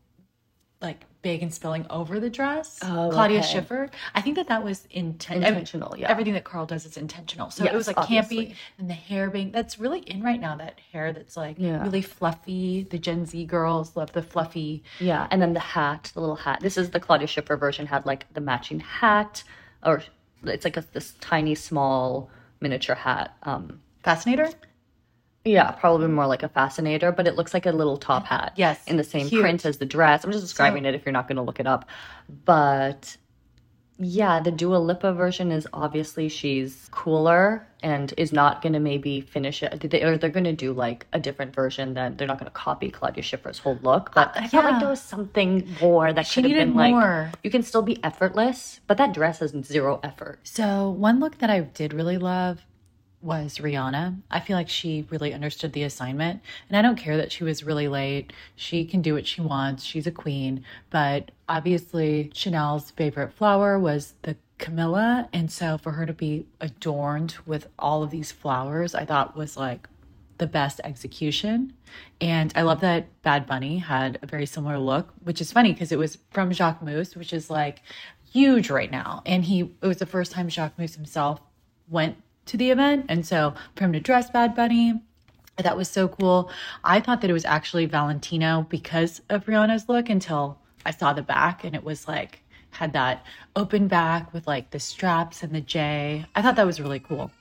like 0.81 1.05
big 1.21 1.41
and 1.41 1.51
spilling 1.53 1.85
over 1.89 2.19
the 2.19 2.29
dress. 2.29 2.79
Oh, 2.83 3.09
Claudia 3.11 3.39
okay. 3.39 3.47
Schiffer. 3.47 3.89
I 4.13 4.21
think 4.21 4.35
that 4.35 4.47
that 4.49 4.63
was 4.63 4.87
inten- 4.95 5.37
Intentional, 5.37 5.97
yeah. 5.97 6.09
Everything 6.11 6.33
that 6.33 6.43
Karl 6.43 6.65
does 6.65 6.85
is 6.85 6.97
intentional. 6.97 7.49
So 7.49 7.65
it 7.65 7.73
was 7.73 7.87
like 7.87 7.97
obviously. 7.97 8.47
campy 8.47 8.55
and 8.77 8.89
the 8.89 8.93
hair 8.93 9.29
being 9.29 9.51
that's 9.51 9.79
really 9.79 10.01
in 10.01 10.21
right 10.21 10.39
now. 10.39 10.55
That 10.55 10.79
hair 10.91 11.13
that's 11.13 11.35
like 11.35 11.55
Yeah. 11.57 11.81
really 11.81 12.01
fluffy. 12.03 12.83
The 12.83 12.99
Gen 12.99 13.25
Z 13.25 13.43
girls 13.45 13.95
love 13.95 14.11
the 14.11 14.21
fluffy. 14.21 14.83
Yeah, 14.99 15.27
and 15.31 15.41
then 15.41 15.53
the 15.53 15.59
hat, 15.59 16.11
the 16.13 16.19
little 16.19 16.35
hat. 16.35 16.59
This 16.61 16.77
is 16.77 16.91
the 16.91 16.99
Claudia 16.99 17.27
Schiffer 17.27 17.57
version. 17.57 17.87
Had 17.87 18.05
like 18.05 18.31
the 18.33 18.41
matching 18.41 18.79
hat, 18.81 19.43
or 19.83 20.03
it's 20.43 20.65
like 20.65 20.77
a, 20.77 20.83
this 20.93 21.13
tiny, 21.21 21.55
small 21.55 22.29
miniature 22.61 22.95
hat. 22.95 23.35
Um, 23.43 23.79
Fascinator. 24.03 24.49
Yeah, 25.45 25.71
probably 25.71 26.07
more 26.07 26.25
like 26.25 26.41
a 26.41 26.49
fascinator, 26.49 27.11
but 27.11 27.27
it 27.27 27.35
looks 27.35 27.53
like 27.53 27.67
a 27.67 27.71
little 27.71 27.97
top 27.97 28.25
hat. 28.25 28.53
Yes, 28.55 28.83
In 28.87 28.97
the 28.97 29.03
same 29.03 29.29
print 29.29 29.63
as 29.63 29.77
the 29.77 29.85
dress. 29.85 30.23
I'm 30.23 30.31
just 30.31 30.43
describing 30.43 30.85
it 30.85 30.95
if 30.95 31.05
you're 31.05 31.13
not 31.13 31.27
going 31.27 31.35
to 31.37 31.43
look 31.43 31.59
it 31.59 31.67
up. 31.67 31.87
But 32.45 33.15
yeah, 33.99 34.39
the 34.41 34.51
Dua 34.51 34.77
Lipa 34.77 35.13
version 35.13 35.51
is 35.51 35.67
obviously 35.71 36.27
she's 36.29 36.89
cooler 36.91 37.65
and 37.83 38.11
is 38.17 38.33
not 38.33 38.63
going 38.63 38.73
to 38.73 38.79
maybe 38.79 39.21
finish 39.21 39.61
it. 39.61 39.79
They, 39.79 40.01
or 40.03 40.17
they're 40.17 40.31
going 40.31 40.45
to 40.45 40.53
do 40.53 40.73
like 40.73 41.05
a 41.13 41.19
different 41.19 41.53
version 41.53 41.93
that 41.93 42.17
they're 42.17 42.27
not 42.27 42.39
going 42.39 42.47
to 42.51 42.51
copy 42.51 42.89
Claudia 42.89 43.23
Schiffer's 43.23 43.59
whole 43.59 43.77
look. 43.83 44.13
But 44.15 44.35
uh, 44.35 44.41
I 44.41 44.47
felt 44.47 44.65
like 44.65 44.79
there 44.79 44.89
was 44.89 45.01
something 45.01 45.75
more 45.79 46.11
that 46.11 46.25
She 46.25 46.41
could 46.41 46.51
have 46.51 46.59
been 46.59 46.73
like. 46.75 46.91
more. 46.91 47.31
You 47.43 47.51
can 47.51 47.61
still 47.61 47.83
be 47.83 48.03
effortless, 48.03 48.79
but 48.87 48.97
that 48.97 49.13
dress 49.13 49.39
has 49.39 49.51
zero 49.63 49.99
effort. 50.03 50.39
So 50.43 50.89
one 50.89 51.19
look 51.19 51.37
that 51.37 51.51
I 51.51 51.59
did 51.59 51.93
really 51.93 52.17
love 52.17 52.65
was 53.25 53.57
Rihanna. 53.57 54.21
I 54.29 54.39
feel 54.39 54.55
like 54.55 54.69
she 54.69 55.07
really 55.09 55.33
understood 55.33 55.73
the 55.73 55.83
assignment. 55.83 56.41
And 56.69 56.77
I 56.77 56.81
don't 56.83 56.95
care 56.95 57.17
that 57.17 57.31
she 57.31 57.43
was 57.43 57.63
really 57.63 57.87
late. 57.87 58.31
She 58.55 58.85
can 58.85 59.01
do 59.01 59.15
what 59.15 59.25
she 59.25 59.41
wants. 59.41 59.83
She's 59.83 60.05
a 60.05 60.11
queen. 60.11 60.63
But 60.91 61.31
obviously, 61.49 62.29
Chanel's 62.33 62.91
favorite 62.91 63.33
flower 63.33 63.79
was 63.79 64.13
the 64.21 64.37
camellia. 64.59 65.27
And 65.33 65.51
so 65.51 65.77
for 65.79 65.93
her 65.93 66.05
to 66.05 66.13
be 66.13 66.45
adorned 66.61 67.35
with 67.47 67.67
all 67.79 68.03
of 68.03 68.11
these 68.11 68.31
flowers, 68.31 68.93
I 68.93 69.05
thought 69.05 69.35
was 69.35 69.57
like 69.57 69.89
the 70.37 70.47
best 70.47 70.79
execution. 70.83 71.73
And 72.21 72.53
I 72.55 72.61
love 72.61 72.81
that 72.81 73.21
Bad 73.23 73.47
Bunny 73.47 73.79
had 73.79 74.19
a 74.21 74.27
very 74.27 74.45
similar 74.45 74.77
look, 74.77 75.13
which 75.23 75.41
is 75.41 75.51
funny 75.51 75.73
because 75.73 75.91
it 75.91 75.97
was 75.97 76.19
from 76.29 76.51
Jacquemus, 76.51 77.15
which 77.15 77.33
is 77.33 77.49
like 77.49 77.81
huge 78.31 78.69
right 78.69 78.91
now. 78.91 79.23
And 79.25 79.45
he 79.45 79.61
it 79.81 79.87
was 79.87 79.97
the 79.97 80.05
first 80.05 80.31
time 80.31 80.47
Jacquemus 80.47 80.95
himself 80.95 81.41
went 81.87 82.17
to 82.47 82.57
the 82.57 82.71
event. 82.71 83.05
And 83.09 83.25
so 83.25 83.53
for 83.75 83.85
him 83.85 83.93
to 83.93 83.99
dress 83.99 84.29
Bad 84.29 84.55
Bunny, 84.55 85.01
that 85.57 85.77
was 85.77 85.89
so 85.89 86.07
cool. 86.07 86.51
I 86.83 86.99
thought 86.99 87.21
that 87.21 87.29
it 87.29 87.33
was 87.33 87.45
actually 87.45 87.85
Valentino 87.85 88.67
because 88.69 89.21
of 89.29 89.45
Rihanna's 89.45 89.87
look 89.87 90.09
until 90.09 90.59
I 90.85 90.91
saw 90.91 91.13
the 91.13 91.21
back 91.21 91.63
and 91.63 91.75
it 91.75 91.83
was 91.83 92.07
like 92.07 92.41
had 92.71 92.93
that 92.93 93.25
open 93.55 93.87
back 93.87 94.33
with 94.33 94.47
like 94.47 94.71
the 94.71 94.79
straps 94.79 95.43
and 95.43 95.53
the 95.53 95.61
J. 95.61 96.25
I 96.35 96.41
thought 96.41 96.57
that 96.57 96.65
was 96.65 96.81
really 96.81 96.99
cool. 96.99 97.31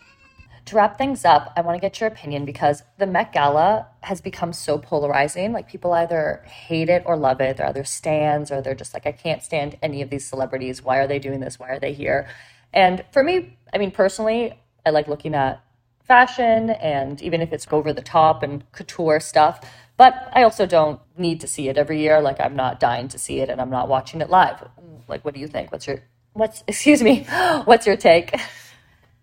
To 0.66 0.76
wrap 0.76 0.96
things 0.96 1.26
up, 1.26 1.52
I 1.56 1.60
want 1.60 1.76
to 1.76 1.80
get 1.80 2.00
your 2.00 2.08
opinion 2.08 2.46
because 2.46 2.82
the 2.98 3.06
Met 3.06 3.32
Gala 3.32 3.86
has 4.00 4.22
become 4.22 4.54
so 4.54 4.78
polarizing. 4.78 5.52
Like 5.52 5.68
people 5.68 5.92
either 5.92 6.42
hate 6.46 6.88
it 6.88 7.02
or 7.04 7.18
love 7.18 7.40
it. 7.42 7.58
They're 7.58 7.66
either 7.66 7.84
stands 7.84 8.50
or 8.50 8.62
they're 8.62 8.74
just 8.74 8.94
like, 8.94 9.06
I 9.06 9.12
can't 9.12 9.42
stand 9.42 9.76
any 9.82 10.00
of 10.00 10.08
these 10.08 10.26
celebrities. 10.26 10.82
Why 10.82 10.98
are 10.98 11.06
they 11.06 11.18
doing 11.18 11.40
this? 11.40 11.58
Why 11.58 11.68
are 11.68 11.80
they 11.80 11.92
here? 11.92 12.28
And 12.72 13.04
for 13.12 13.22
me, 13.22 13.58
I 13.74 13.78
mean, 13.78 13.90
personally, 13.90 14.58
I 14.86 14.90
like 14.90 15.08
looking 15.08 15.34
at 15.34 15.64
fashion 16.02 16.70
and 16.70 17.20
even 17.22 17.40
if 17.40 17.52
it's 17.52 17.66
over 17.70 17.92
the 17.92 18.02
top 18.02 18.42
and 18.42 18.70
couture 18.72 19.20
stuff. 19.20 19.66
But 19.96 20.28
I 20.32 20.42
also 20.42 20.66
don't 20.66 21.00
need 21.16 21.40
to 21.40 21.46
see 21.46 21.68
it 21.68 21.78
every 21.78 22.00
year. 22.00 22.20
Like 22.20 22.40
I'm 22.40 22.56
not 22.56 22.80
dying 22.80 23.08
to 23.08 23.18
see 23.18 23.40
it 23.40 23.48
and 23.48 23.60
I'm 23.60 23.70
not 23.70 23.88
watching 23.88 24.20
it 24.20 24.30
live. 24.30 24.68
Like, 25.08 25.24
what 25.24 25.34
do 25.34 25.40
you 25.40 25.48
think? 25.48 25.72
What's 25.72 25.86
your, 25.86 26.02
what's, 26.32 26.64
excuse 26.68 27.02
me, 27.02 27.24
what's 27.64 27.86
your 27.86 27.96
take? 27.96 28.34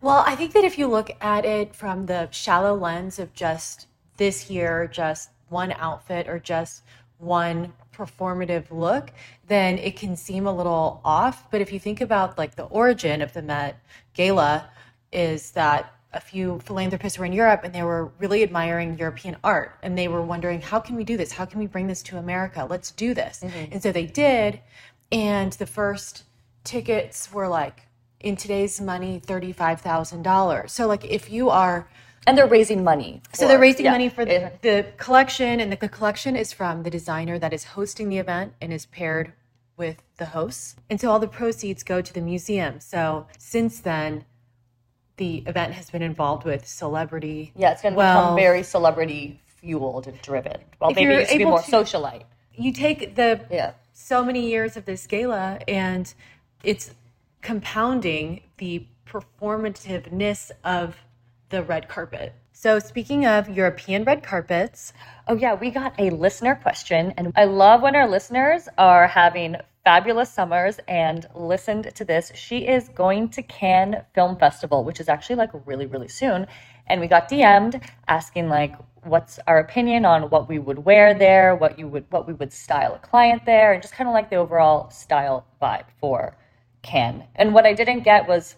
Well, 0.01 0.24
I 0.25 0.36
think 0.36 0.53
that 0.53 0.63
if 0.63 0.80
you 0.80 0.88
look 0.88 1.12
at 1.22 1.46
it 1.46 1.75
from 1.75 2.08
the 2.08 2.30
shallow 2.32 2.74
lens 2.74 3.20
of 3.20 3.34
just 3.34 3.88
this 4.18 4.50
year, 4.50 4.88
just 4.88 5.30
one 5.50 5.74
outfit 5.74 6.27
or 6.27 6.39
just 6.39 6.84
one 7.20 7.74
performative 7.96 8.65
look, 8.72 9.12
then 9.48 9.77
it 9.77 9.96
can 9.96 10.15
seem 10.15 10.48
a 10.48 10.56
little 10.56 11.01
off. 11.06 11.51
But 11.51 11.62
if 11.62 11.72
you 11.72 11.80
think 11.80 12.01
about 12.01 12.38
like 12.38 12.56
the 12.56 12.63
origin 12.63 13.22
of 13.22 13.34
the 13.34 13.41
Met 13.41 13.80
Gala, 14.13 14.70
is 15.12 15.51
that 15.51 15.94
a 16.13 16.20
few 16.20 16.60
philanthropists 16.60 17.18
were 17.18 17.25
in 17.25 17.34
Europe 17.34 17.62
and 17.63 17.74
they 17.74 17.84
were 17.84 18.12
really 18.20 18.44
admiring 18.44 18.98
European 18.98 19.38
art 19.44 19.77
and 19.82 19.98
they 19.98 20.08
were 20.08 20.22
wondering, 20.22 20.62
how 20.62 20.80
can 20.80 20.96
we 20.96 21.03
do 21.03 21.15
this? 21.15 21.32
How 21.32 21.46
can 21.46 21.60
we 21.60 21.68
bring 21.68 21.88
this 21.88 22.03
to 22.03 22.18
America? 22.18 22.68
Let's 22.70 22.91
do 22.91 23.13
this. 23.13 23.41
Mm-hmm. 23.41 23.74
And 23.74 23.84
so 23.84 23.91
they 23.91 24.06
did. 24.06 24.60
And 25.12 25.53
the 25.53 25.65
first 25.65 26.24
tickets 26.63 27.32
were 27.32 27.48
like 27.48 27.84
in 28.20 28.36
today's 28.36 28.82
money 28.82 29.22
$35,000. 29.25 30.70
So 30.70 30.88
like 30.88 31.06
if 31.06 31.32
you 31.32 31.50
are 31.50 31.88
and 32.27 32.38
they're 32.38 32.48
raising 32.48 32.84
money. 32.84 33.22
For, 33.32 33.38
so 33.38 33.48
they're 33.48 33.58
raising 33.58 33.86
yeah. 33.86 33.91
money 33.91 34.10
for 34.10 34.25
the, 34.25 34.51
the 34.62 34.86
collection 34.98 35.60
and 35.60 35.72
the, 35.72 35.75
the 35.75 35.89
collection 35.89 36.36
is 36.36 36.53
from 36.53 36.84
the 36.84 36.89
designer 36.89 37.39
that 37.39 37.51
is 37.51 37.63
hosting 37.63 38.10
the 38.10 38.20
event 38.20 38.53
and 38.62 38.72
is 38.72 38.86
paired 38.86 39.34
with 39.75 40.03
the 40.18 40.25
hosts. 40.25 40.75
And 40.89 41.01
so 41.01 41.10
all 41.10 41.20
the 41.20 41.27
proceeds 41.27 41.84
go 41.84 42.01
to 42.01 42.13
the 42.13 42.22
museum. 42.22 42.80
So 42.80 43.25
since 43.39 43.80
then 43.80 44.25
the 45.22 45.44
event 45.46 45.72
has 45.72 45.92
been 45.92 46.01
involved 46.01 46.46
with 46.46 46.68
celebrity. 46.68 47.54
Yeah, 47.56 47.74
it's 47.74 47.84
going 47.84 47.94
to 47.94 47.98
well, 48.00 48.24
become 48.24 48.36
very 48.38 48.63
celebrity 48.63 49.40
fueled 49.46 50.08
and 50.08 50.20
driven. 50.24 50.58
Well, 50.80 50.90
maybe 50.96 51.13
it 51.13 51.20
used 51.20 51.32
to 51.34 51.38
be 51.38 51.46
more 51.46 51.62
to, 51.62 51.72
socialite. 51.72 52.24
You 52.56 52.74
take 52.74 53.13
the 53.13 53.40
yeah. 53.51 53.74
so 53.94 54.25
many 54.25 54.50
years 54.50 54.78
of 54.78 54.86
this 54.86 55.06
gala 55.06 55.60
and 55.68 56.12
it's 56.63 56.90
compounding 57.44 58.42
the 58.58 58.88
performativeness 59.06 60.50
of 60.63 60.98
the 61.50 61.62
red 61.62 61.88
carpet. 61.88 62.34
So, 62.51 62.80
speaking 62.80 63.28
of 63.28 63.48
European 63.48 64.04
red 64.04 64.24
carpets, 64.24 64.92
oh, 65.28 65.36
yeah, 65.36 65.54
we 65.54 65.70
got 65.70 65.94
a 66.00 66.10
listener 66.10 66.56
question. 66.56 67.13
And 67.16 67.32
I 67.36 67.46
love 67.46 67.84
when 67.84 67.96
our 67.96 68.08
listeners 68.08 68.68
are 68.75 69.06
having 69.06 69.58
fabulous 69.84 70.32
summers 70.32 70.80
and 70.88 71.26
listened 71.34 71.92
to 71.96 72.06
this. 72.06 72.32
She 72.36 72.68
is 72.68 72.90
going 72.90 73.30
to 73.30 73.42
Cannes 73.42 73.98
Film 74.14 74.38
Festival, 74.38 74.84
which 74.84 75.00
is 75.00 75.10
actually 75.10 75.38
like 75.38 75.50
really, 75.66 75.86
really 75.86 76.08
soon. 76.08 76.48
And 76.88 77.02
we 77.02 77.08
got 77.08 77.30
DM'd 77.30 77.82
asking, 78.08 78.50
like, 78.50 78.76
what's 79.04 79.40
our 79.48 79.60
opinion 79.60 80.06
on 80.06 80.24
what 80.30 80.48
we 80.48 80.60
would 80.60 80.80
wear 80.80 81.14
there, 81.14 81.56
what 81.56 81.80
you 81.80 81.88
would, 81.88 82.06
what 82.10 82.28
we 82.28 82.34
would 82.34 82.54
style 82.54 82.94
a 82.96 83.00
client 83.00 83.46
there, 83.46 83.74
and 83.74 83.82
just 83.82 83.94
kind 83.94 84.08
of 84.08 84.14
like 84.14 84.30
the 84.30 84.36
overall 84.36 84.90
style 84.90 85.46
vibe 85.62 85.86
for 86.00 86.38
Cannes. 86.82 87.24
And 87.36 87.54
what 87.54 87.66
I 87.66 87.74
didn't 87.74 88.02
get 88.02 88.28
was 88.28 88.56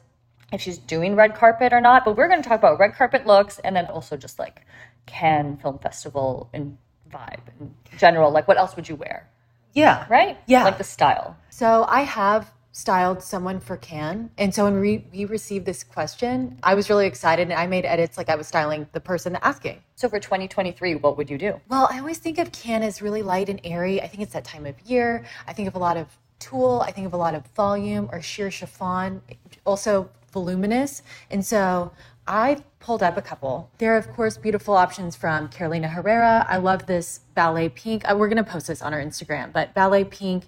if 0.51 0.62
she's 0.62 0.77
doing 0.77 1.15
red 1.15 1.36
carpet 1.36 1.74
or 1.74 1.82
not, 1.82 2.06
but 2.06 2.18
we're 2.18 2.27
going 2.27 2.42
to 2.42 2.48
talk 2.48 2.60
about 2.60 2.80
red 2.80 2.96
carpet 2.96 3.25
looks 3.25 3.60
and 3.60 3.75
then 3.75 3.86
also 3.86 4.18
just 4.18 4.39
like 4.39 4.65
Cannes 5.06 5.58
Film 5.62 5.80
Festival 5.80 6.50
and 6.53 6.77
vibe 7.12 7.39
in 7.60 7.74
general. 7.98 8.32
Like, 8.32 8.48
what 8.48 8.58
else 8.58 8.75
would 8.75 8.89
you 8.89 8.96
wear? 8.96 9.30
Yeah. 9.74 10.06
Right? 10.10 10.38
Yeah. 10.48 10.63
Like 10.63 10.77
the 10.77 10.84
style. 10.84 11.38
So 11.50 11.86
I 11.88 12.01
have 12.01 12.51
styled 12.74 13.22
someone 13.22 13.60
for 13.60 13.77
Cannes. 13.77 14.32
And 14.38 14.53
so 14.53 14.63
when 14.63 14.80
we, 14.80 15.06
we 15.13 15.25
received 15.25 15.65
this 15.65 15.84
question, 15.84 16.58
I 16.63 16.74
was 16.74 16.89
really 16.89 17.06
excited 17.06 17.44
and 17.44 17.53
I 17.53 17.68
made 17.68 17.86
edits 17.86 18.18
like 18.18 18.30
I 18.30 18.36
was 18.36 18.48
styling 18.48 18.88
the 18.94 19.00
person 19.00 19.38
asking. 19.44 19.84
So 19.96 20.10
for 20.10 20.20
2023, 20.20 20.96
what 20.96 21.15
would 21.15 21.30
you 21.30 21.38
do? 21.38 21.62
Well, 21.70 21.88
I 21.92 22.00
always 22.00 22.18
think 22.18 22.39
of 22.39 22.51
Cannes 22.51 22.84
as 22.84 23.01
really 23.01 23.22
light 23.22 23.48
and 23.48 23.62
airy. 23.63 24.01
I 24.01 24.08
think 24.08 24.24
it's 24.24 24.34
that 24.34 24.44
time 24.44 24.65
of 24.65 24.80
year. 24.82 25.24
I 25.48 25.53
think 25.53 25.68
of 25.68 25.75
a 25.75 25.80
lot 25.80 25.98
of 25.98 26.08
tulle. 26.39 26.82
I 26.82 26.89
think 26.89 27.06
of 27.06 27.13
a 27.13 27.18
lot 27.18 27.36
of 27.36 27.46
volume 27.56 28.10
or 28.12 28.24
sheer 28.24 28.50
chiffon, 28.50 29.22
also 29.65 30.10
voluminous. 30.32 31.03
And 31.30 31.46
so 31.46 31.92
I 32.27 32.63
pulled 32.80 33.03
up 33.03 33.18
a 33.18 33.22
couple. 33.22 33.70
There 33.77 33.94
are, 33.94 33.98
of 33.98 34.10
course, 34.10 34.38
beautiful 34.38 34.75
options 34.75 35.15
from 35.15 35.50
Carolina 35.50 35.88
Herrera. 35.88 36.46
I 36.48 36.58
love 36.58 36.86
this 36.86 37.20
ballet 37.36 37.70
pink. 37.70 38.10
Uh, 38.10 38.15
we're 38.18 38.30
going 38.30 38.44
to 38.44 38.50
post 38.50 38.68
this 38.68 38.82
on 38.82 38.94
our 38.94 39.01
Instagram, 39.01 39.51
but 39.51 39.74
ballet 39.74 40.06
pink 40.06 40.46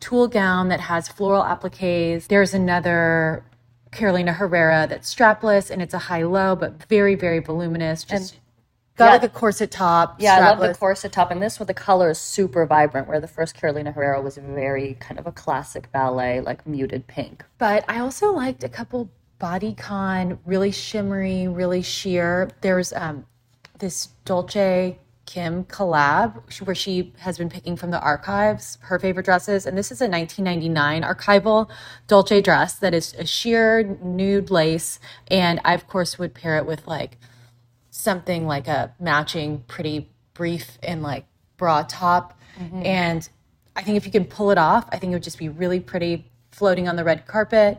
tulle 0.00 0.28
gown 0.28 0.68
that 0.68 0.80
has 0.80 1.08
floral 1.08 1.42
appliques. 1.42 2.26
There's 2.28 2.52
another 2.52 3.44
Carolina 3.92 4.34
Herrera 4.34 4.86
that's 4.88 5.14
strapless 5.14 5.70
and 5.70 5.80
it's 5.80 5.94
a 5.94 5.98
high 5.98 6.22
low, 6.22 6.54
but 6.54 6.86
very, 6.88 7.14
very 7.14 7.38
voluminous. 7.38 8.04
Just 8.04 8.34
and 8.34 8.40
Got 8.96 9.06
yeah. 9.06 9.12
like 9.12 9.22
a 9.24 9.28
corset 9.28 9.70
top. 9.70 10.16
Yeah, 10.18 10.38
strapless. 10.38 10.40
I 10.40 10.48
love 10.48 10.60
the 10.60 10.74
corset 10.74 11.12
top. 11.12 11.30
And 11.30 11.42
this 11.42 11.58
with 11.58 11.68
the 11.68 11.74
color 11.74 12.10
is 12.10 12.18
super 12.18 12.64
vibrant, 12.64 13.06
where 13.06 13.20
the 13.20 13.28
first 13.28 13.54
Carolina 13.54 13.92
Herrera 13.92 14.22
was 14.22 14.38
very 14.38 14.96
kind 15.00 15.20
of 15.20 15.26
a 15.26 15.32
classic 15.32 15.92
ballet, 15.92 16.40
like 16.40 16.66
muted 16.66 17.06
pink. 17.06 17.44
But 17.58 17.84
I 17.88 17.98
also 17.98 18.32
liked 18.32 18.64
a 18.64 18.70
couple 18.70 19.10
bodycon, 19.40 20.38
really 20.44 20.70
shimmery, 20.70 21.48
really 21.48 21.82
sheer. 21.82 22.50
There's 22.60 22.92
um, 22.92 23.26
this 23.78 24.08
Dolce 24.24 24.98
Kim 25.26 25.64
collab 25.64 26.40
where 26.64 26.74
she 26.74 27.12
has 27.18 27.36
been 27.36 27.50
picking 27.50 27.76
from 27.76 27.90
the 27.90 28.00
archives 28.00 28.78
her 28.82 28.98
favorite 28.98 29.24
dresses. 29.24 29.66
And 29.66 29.76
this 29.76 29.90
is 29.90 30.00
a 30.00 30.08
1999 30.08 31.02
archival 31.02 31.68
Dolce 32.06 32.40
dress 32.40 32.78
that 32.78 32.94
is 32.94 33.12
a 33.14 33.26
sheer 33.26 33.82
nude 33.82 34.50
lace. 34.50 35.00
And 35.28 35.60
I, 35.64 35.74
of 35.74 35.88
course, 35.88 36.18
would 36.18 36.32
pair 36.32 36.56
it 36.56 36.64
with 36.64 36.86
like 36.86 37.18
something 37.90 38.46
like 38.46 38.68
a 38.68 38.94
matching 39.00 39.64
pretty 39.66 40.08
brief 40.32 40.78
and 40.82 41.02
like 41.02 41.26
bra 41.56 41.84
top. 41.88 42.38
Mm-hmm. 42.58 42.86
And 42.86 43.28
I 43.74 43.82
think 43.82 43.96
if 43.96 44.06
you 44.06 44.12
can 44.12 44.24
pull 44.24 44.52
it 44.52 44.58
off, 44.58 44.88
I 44.92 44.98
think 44.98 45.10
it 45.10 45.16
would 45.16 45.22
just 45.22 45.38
be 45.38 45.48
really 45.48 45.80
pretty 45.80 46.30
floating 46.52 46.88
on 46.88 46.96
the 46.96 47.04
red 47.04 47.26
carpet. 47.26 47.78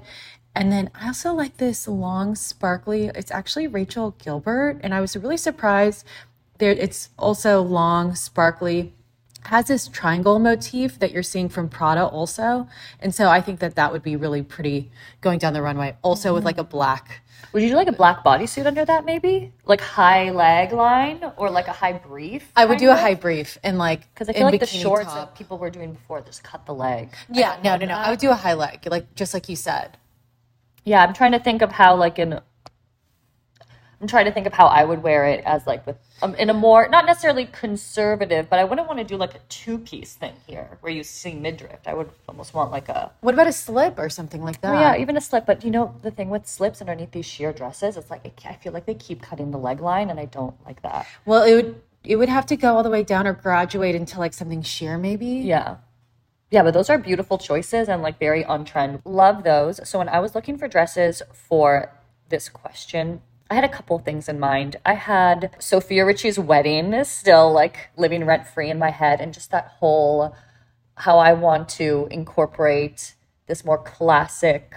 And 0.57 0.71
then 0.71 0.89
I 0.95 1.05
also 1.05 1.33
like 1.33 1.57
this 1.57 1.87
long, 1.87 2.33
sparkly. 2.33 3.11
It's 3.13 3.29
actually 3.29 3.67
Rachel 3.67 4.15
Gilbert, 4.17 4.79
and 4.81 4.91
I 4.91 5.01
was 5.01 5.15
really 5.15 5.37
surprised. 5.37 6.03
There, 6.57 6.71
it's 6.71 7.09
also 7.19 7.61
long, 7.61 8.15
sparkly, 8.15 8.95
has 9.43 9.67
this 9.67 9.87
triangle 9.87 10.39
motif 10.39 10.97
that 10.97 11.11
you're 11.11 11.21
seeing 11.21 11.47
from 11.47 11.69
Prada 11.69 12.07
also, 12.07 12.67
and 12.99 13.13
so 13.13 13.29
I 13.29 13.39
think 13.39 13.59
that 13.59 13.75
that 13.75 13.91
would 13.91 14.01
be 14.01 14.15
really 14.15 14.41
pretty 14.41 14.89
going 15.21 15.37
down 15.37 15.53
the 15.53 15.61
runway. 15.61 15.95
Also 16.01 16.29
mm-hmm. 16.29 16.35
with 16.35 16.45
like 16.45 16.57
a 16.57 16.63
black 16.63 17.21
would 17.53 17.63
you 17.63 17.69
do 17.69 17.75
like 17.75 17.87
a 17.87 17.93
black 17.93 18.25
bodysuit 18.25 18.65
under 18.65 18.83
that, 18.83 19.05
maybe? 19.05 19.53
Like 19.65 19.79
high 19.79 20.31
leg 20.31 20.73
line 20.73 21.23
or 21.37 21.49
like 21.49 21.67
a 21.67 21.71
high 21.71 21.93
brief? 21.93 22.51
I 22.55 22.65
would 22.65 22.77
do 22.77 22.89
of? 22.89 22.97
a 22.97 23.01
high 23.01 23.13
brief 23.13 23.57
and 23.63 23.77
like 23.77 24.11
because 24.13 24.27
I 24.27 24.33
feel 24.33 24.43
like 24.43 24.59
the 24.59 24.65
shorts 24.65 25.05
top. 25.05 25.15
that 25.15 25.37
people 25.37 25.57
were 25.57 25.69
doing 25.69 25.93
before 25.93 26.21
just 26.21 26.43
cut 26.43 26.65
the 26.65 26.73
leg. 26.73 27.13
Yeah, 27.31 27.57
no, 27.63 27.77
no, 27.77 27.85
no. 27.85 27.93
I 27.93 28.09
would 28.09 28.19
do 28.19 28.31
a 28.31 28.35
high 28.35 28.53
leg, 28.53 28.87
like 28.89 29.15
just 29.15 29.33
like 29.33 29.49
you 29.49 29.55
said. 29.55 29.97
Yeah, 30.87 31.03
I'm 31.03 31.13
trying 31.13 31.33
to 31.33 31.39
think 31.39 31.61
of 31.61 31.73
how 31.73 31.97
like 31.97 32.17
in 32.17 32.39
I'm 33.99 34.07
trying 34.07 34.23
to 34.23 34.31
think 34.31 34.47
of 34.47 34.53
how 34.53 34.67
I 34.67 34.85
would 34.85 35.03
wear 35.03 35.25
it 35.25 35.43
as 35.43 35.67
like 35.67 35.85
with 35.85 35.97
um, 36.21 36.33
in 36.35 36.49
a 36.49 36.53
more 36.53 36.87
not 36.87 37.05
necessarily 37.05 37.45
conservative, 37.45 38.49
but 38.49 38.57
I 38.57 38.63
wouldn't 38.63 38.87
want 38.87 38.99
to 38.99 39.03
do 39.03 39.17
like 39.17 39.35
a 39.35 39.39
two 39.49 39.79
piece 39.79 40.13
thing 40.13 40.31
here 40.47 40.77
where 40.79 40.93
you 40.93 41.03
see 41.03 41.33
midriff. 41.33 41.81
I 41.85 41.93
would 41.93 42.09
almost 42.29 42.53
want 42.53 42.71
like 42.71 42.87
a 42.87 43.11
what 43.19 43.33
about 43.33 43.47
a 43.47 43.51
slip 43.51 43.99
or 43.99 44.07
something 44.07 44.41
like 44.41 44.61
that? 44.61 44.79
yeah, 44.79 45.01
even 45.01 45.17
a 45.17 45.21
slip. 45.21 45.45
But 45.45 45.65
you 45.65 45.71
know 45.71 45.93
the 46.03 46.11
thing 46.11 46.29
with 46.29 46.47
slips 46.47 46.79
underneath 46.79 47.11
these 47.11 47.25
sheer 47.25 47.51
dresses, 47.51 47.97
it's 47.97 48.09
like 48.09 48.25
I 48.45 48.53
feel 48.53 48.71
like 48.71 48.85
they 48.85 48.95
keep 48.95 49.21
cutting 49.21 49.51
the 49.51 49.59
leg 49.59 49.81
line, 49.81 50.09
and 50.09 50.21
I 50.21 50.25
don't 50.25 50.55
like 50.65 50.81
that. 50.83 51.05
Well, 51.25 51.43
it 51.43 51.53
would 51.53 51.81
it 52.05 52.15
would 52.15 52.29
have 52.29 52.45
to 52.45 52.55
go 52.55 52.77
all 52.77 52.83
the 52.83 52.89
way 52.89 53.03
down 53.03 53.27
or 53.27 53.33
graduate 53.33 53.93
into 53.93 54.19
like 54.19 54.33
something 54.33 54.61
sheer, 54.61 54.97
maybe. 54.97 55.27
Yeah. 55.27 55.77
Yeah, 56.49 56.63
but 56.63 56.73
those 56.73 56.89
are 56.89 56.97
beautiful 56.97 57.37
choices 57.37 57.89
and 57.89 58.01
like 58.01 58.19
very 58.19 58.45
on 58.45 58.63
trend. 58.63 59.01
Love 59.03 59.43
those. 59.43 59.87
So 59.87 59.99
when 59.99 60.07
I 60.09 60.19
was 60.19 60.33
looking 60.33 60.57
for 60.57 60.67
dresses 60.67 61.21
for 61.33 61.91
this 62.29 62.47
question, 62.47 63.21
I 63.49 63.55
had 63.55 63.63
a 63.63 63.69
couple 63.69 63.99
things 63.99 64.29
in 64.29 64.39
mind. 64.39 64.77
I 64.85 64.93
had 64.93 65.55
Sofia 65.59 66.05
Richie's 66.05 66.39
wedding 66.39 66.93
is 66.93 67.09
still 67.09 67.51
like 67.51 67.89
living 67.97 68.25
rent 68.25 68.47
free 68.47 68.69
in 68.69 68.79
my 68.79 68.91
head, 68.91 69.21
and 69.21 69.33
just 69.33 69.51
that 69.51 69.75
whole 69.79 70.35
how 70.95 71.19
I 71.19 71.33
want 71.33 71.69
to 71.69 72.07
incorporate 72.11 73.15
this 73.47 73.63
more 73.63 73.77
classic 73.77 74.73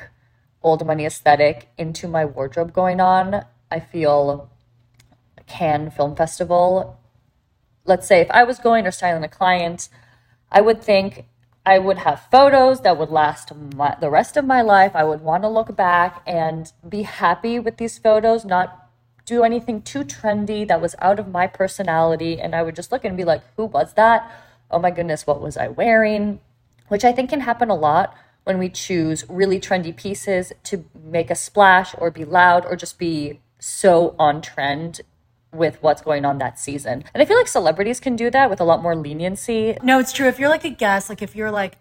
old 0.63 0.85
money 0.87 1.07
aesthetic 1.07 1.69
into 1.79 2.07
my 2.07 2.25
wardrobe 2.25 2.73
going 2.73 3.01
on, 3.01 3.45
I 3.71 3.81
feel 3.81 4.51
Cannes 5.47 5.91
Film 5.91 6.15
Festival. 6.15 6.99
Let's 7.85 8.07
say 8.07 8.21
if 8.21 8.31
I 8.31 8.45
was 8.45 8.59
going 8.59 8.87
or 8.87 8.91
styling 8.91 9.25
a 9.25 9.29
client, 9.29 9.89
I 10.53 10.61
would 10.61 10.83
think 10.83 11.27
I 11.65 11.79
would 11.79 11.99
have 11.99 12.27
photos 12.31 12.81
that 12.83 12.97
would 12.97 13.11
last 13.11 13.53
my, 13.55 13.97
the 14.01 14.11
rest 14.11 14.37
of 14.37 14.45
my 14.45 14.63
life. 14.63 14.93
I 14.95 15.05
would 15.05 15.21
want 15.21 15.43
to 15.43 15.49
look 15.49 15.77
back 15.77 16.23
and 16.27 16.73
be 16.89 17.03
happy 17.03 17.59
with 17.59 17.77
these 17.77 17.99
photos, 17.99 18.45
not 18.45 18.89
do 19.27 19.45
anything 19.45 19.83
too 19.83 20.03
trendy 20.05 20.67
that 20.67 20.81
was 20.81 20.97
out 21.01 21.19
of 21.19 21.29
my 21.29 21.47
personality. 21.47 22.41
And 22.41 22.55
I 22.55 22.63
would 22.63 22.77
just 22.77 22.91
look 22.91 23.05
and 23.05 23.17
be 23.17 23.25
like, 23.25 23.43
who 23.57 23.67
was 23.67 23.93
that? 23.95 24.31
Oh 24.71 24.79
my 24.79 24.91
goodness, 24.91 25.27
what 25.27 25.41
was 25.41 25.57
I 25.57 25.69
wearing? 25.69 26.41
Which 26.89 27.05
I 27.05 27.13
think 27.13 27.31
can 27.31 27.41
happen 27.41 27.69
a 27.69 27.75
lot 27.75 28.15
when 28.45 28.59
we 28.59 28.71
choose 28.71 29.25
really 29.29 29.61
trendy 29.61 29.95
pieces 29.95 30.53
to 30.65 30.85
make 30.95 31.31
a 31.31 31.35
splash 31.35 31.95
or 31.99 32.11
be 32.11 32.25
loud 32.25 32.65
or 32.65 32.75
just 32.75 32.99
be 32.99 33.41
so 33.59 34.17
on 34.19 34.41
trend 34.41 35.03
with 35.53 35.83
what's 35.83 36.03
going 36.03 36.25
on 36.25 36.39
that 36.39 36.59
season. 36.59 37.05
And 37.13 37.23
I 37.23 37.27
feel 37.27 37.37
like 37.37 37.49
celebrities 37.49 37.99
can 38.01 38.17
do 38.17 38.31
that 38.31 38.49
with 38.51 38.61
a 38.61 38.65
lot 38.65 38.83
more 38.83 38.95
leniency. 38.95 39.77
No, 39.83 39.99
it's 39.99 40.13
true. 40.13 40.29
If 40.29 40.39
you're 40.39 40.49
like 40.49 40.65
a 40.65 40.71
guest, 40.71 41.09
like 41.09 41.23
if 41.23 41.35
you're 41.35 41.51
like 41.51 41.79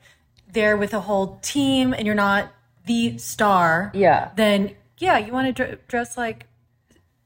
there 0.52 0.76
with 0.76 0.94
a 0.94 1.02
whole 1.02 1.38
team 1.42 1.94
and 1.94 2.06
you're 2.06 2.16
not 2.16 2.52
the 2.86 3.18
star, 3.18 3.92
Yeah. 3.94 4.32
then 4.36 4.76
yeah, 4.98 5.18
you 5.18 5.32
want 5.32 5.48
to 5.48 5.54
dr- 5.54 5.88
dress 5.88 6.18
like 6.18 6.46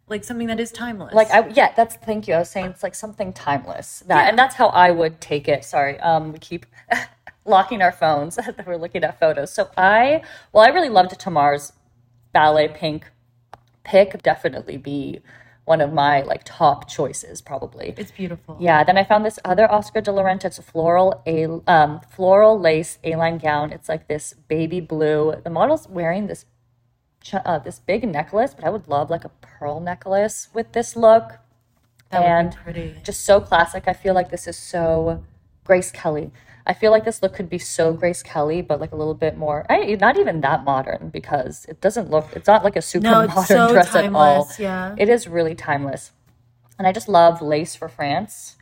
like 0.10 0.24
something 0.26 0.48
that 0.48 0.60
is 0.60 0.72
timeless. 0.72 1.14
Like 1.14 1.32
I 1.32 1.48
yeah, 1.48 1.74
that's 1.76 1.96
thank 1.96 2.28
you. 2.28 2.34
I 2.36 2.40
was 2.40 2.50
saying 2.50 2.68
it's 2.68 2.84
like 2.84 2.94
something 2.94 3.32
timeless. 3.34 4.04
That 4.08 4.30
and 4.30 4.38
that's 4.38 4.56
how 4.56 4.68
I 4.68 4.92
would 4.92 5.22
take 5.22 5.48
it. 5.48 5.64
Sorry. 5.64 5.98
Um 6.02 6.34
we 6.34 6.40
keep 6.40 6.66
locking 7.46 7.82
our 7.82 7.92
phones 7.92 8.36
that 8.36 8.68
we're 8.68 8.76
looking 8.78 9.04
at 9.06 9.18
photos. 9.20 9.54
So 9.54 9.70
I 9.78 10.22
well 10.52 10.66
I 10.66 10.68
really 10.68 10.90
loved 10.90 11.18
Tamar's 11.18 11.72
ballet 12.34 12.68
pink 12.68 13.10
pick 13.84 14.22
definitely 14.22 14.78
be 14.78 15.22
one 15.66 15.80
of 15.80 15.94
my 15.94 16.22
like 16.22 16.42
top 16.44 16.90
choices 16.90 17.42
probably. 17.42 17.94
it's 17.98 18.12
beautiful. 18.12 18.58
Yeah, 18.60 18.84
then 18.84 18.98
I 18.98 19.04
found 19.04 19.26
this 19.26 19.40
other 19.46 19.72
Oscar 19.72 20.02
de 20.02 20.12
la 20.12 20.24
Renta. 20.24 20.46
It's 20.46 20.60
a 20.60 20.62
floral 20.62 21.22
a 21.26 21.48
um, 21.72 22.02
floral 22.10 22.60
lace 22.60 23.00
A-line 23.04 23.38
gown. 23.38 23.72
It's 23.72 23.88
like 23.88 24.08
this 24.08 24.34
baby 24.48 24.82
blue. 24.82 25.36
The 25.44 25.50
model's 25.50 25.88
wearing 25.88 26.28
this 26.28 26.46
ch- 27.22 27.36
uh, 27.36 27.60
this 27.60 27.80
big 27.80 28.08
necklace, 28.08 28.54
but 28.54 28.66
I 28.66 28.70
would 28.70 28.88
love 28.88 29.10
like 29.10 29.24
a 29.24 29.32
pearl 29.42 29.80
necklace 29.80 30.50
with 30.54 30.74
this 30.74 30.96
look. 30.96 31.40
That 32.12 32.24
and 32.24 32.56
pretty. 32.56 32.96
just 33.04 33.26
so 33.26 33.42
classic. 33.42 33.86
I 33.88 33.94
feel 33.94 34.14
like 34.14 34.30
this 34.30 34.48
is 34.48 34.58
so 34.58 35.24
Grace 35.64 35.92
Kelly. 35.92 36.32
I 36.66 36.74
feel 36.74 36.92
like 36.92 37.04
this 37.04 37.22
look 37.22 37.34
could 37.34 37.50
be 37.50 37.58
so 37.60 37.94
Grace 37.94 38.24
Kelly, 38.24 38.62
but 38.62 38.80
like 38.80 38.92
a 38.92 38.96
little 38.96 39.14
bit 39.14 39.38
more. 39.38 39.66
I, 39.70 39.96
not 39.96 40.18
even 40.18 40.42
that 40.42 40.64
modern 40.64 41.10
because 41.10 41.66
it 41.68 41.82
doesn't 41.82 42.10
look. 42.10 42.30
It's 42.34 42.48
not 42.48 42.64
like 42.64 42.76
a 42.76 42.82
super 42.82 43.04
No, 43.04 43.28
modern 43.28 43.44
so 43.46 43.70
dress 43.72 43.94
at 43.96 44.14
all. 44.14 44.50
yeah. 44.58 44.96
it 44.98 45.10
is 45.10 45.28
really 45.28 45.56
timeless, 45.56 46.12
and 46.78 46.88
I 46.88 46.92
just 46.92 47.10
love 47.10 47.42
lace 47.42 47.76
for 47.76 47.90
France 47.90 48.56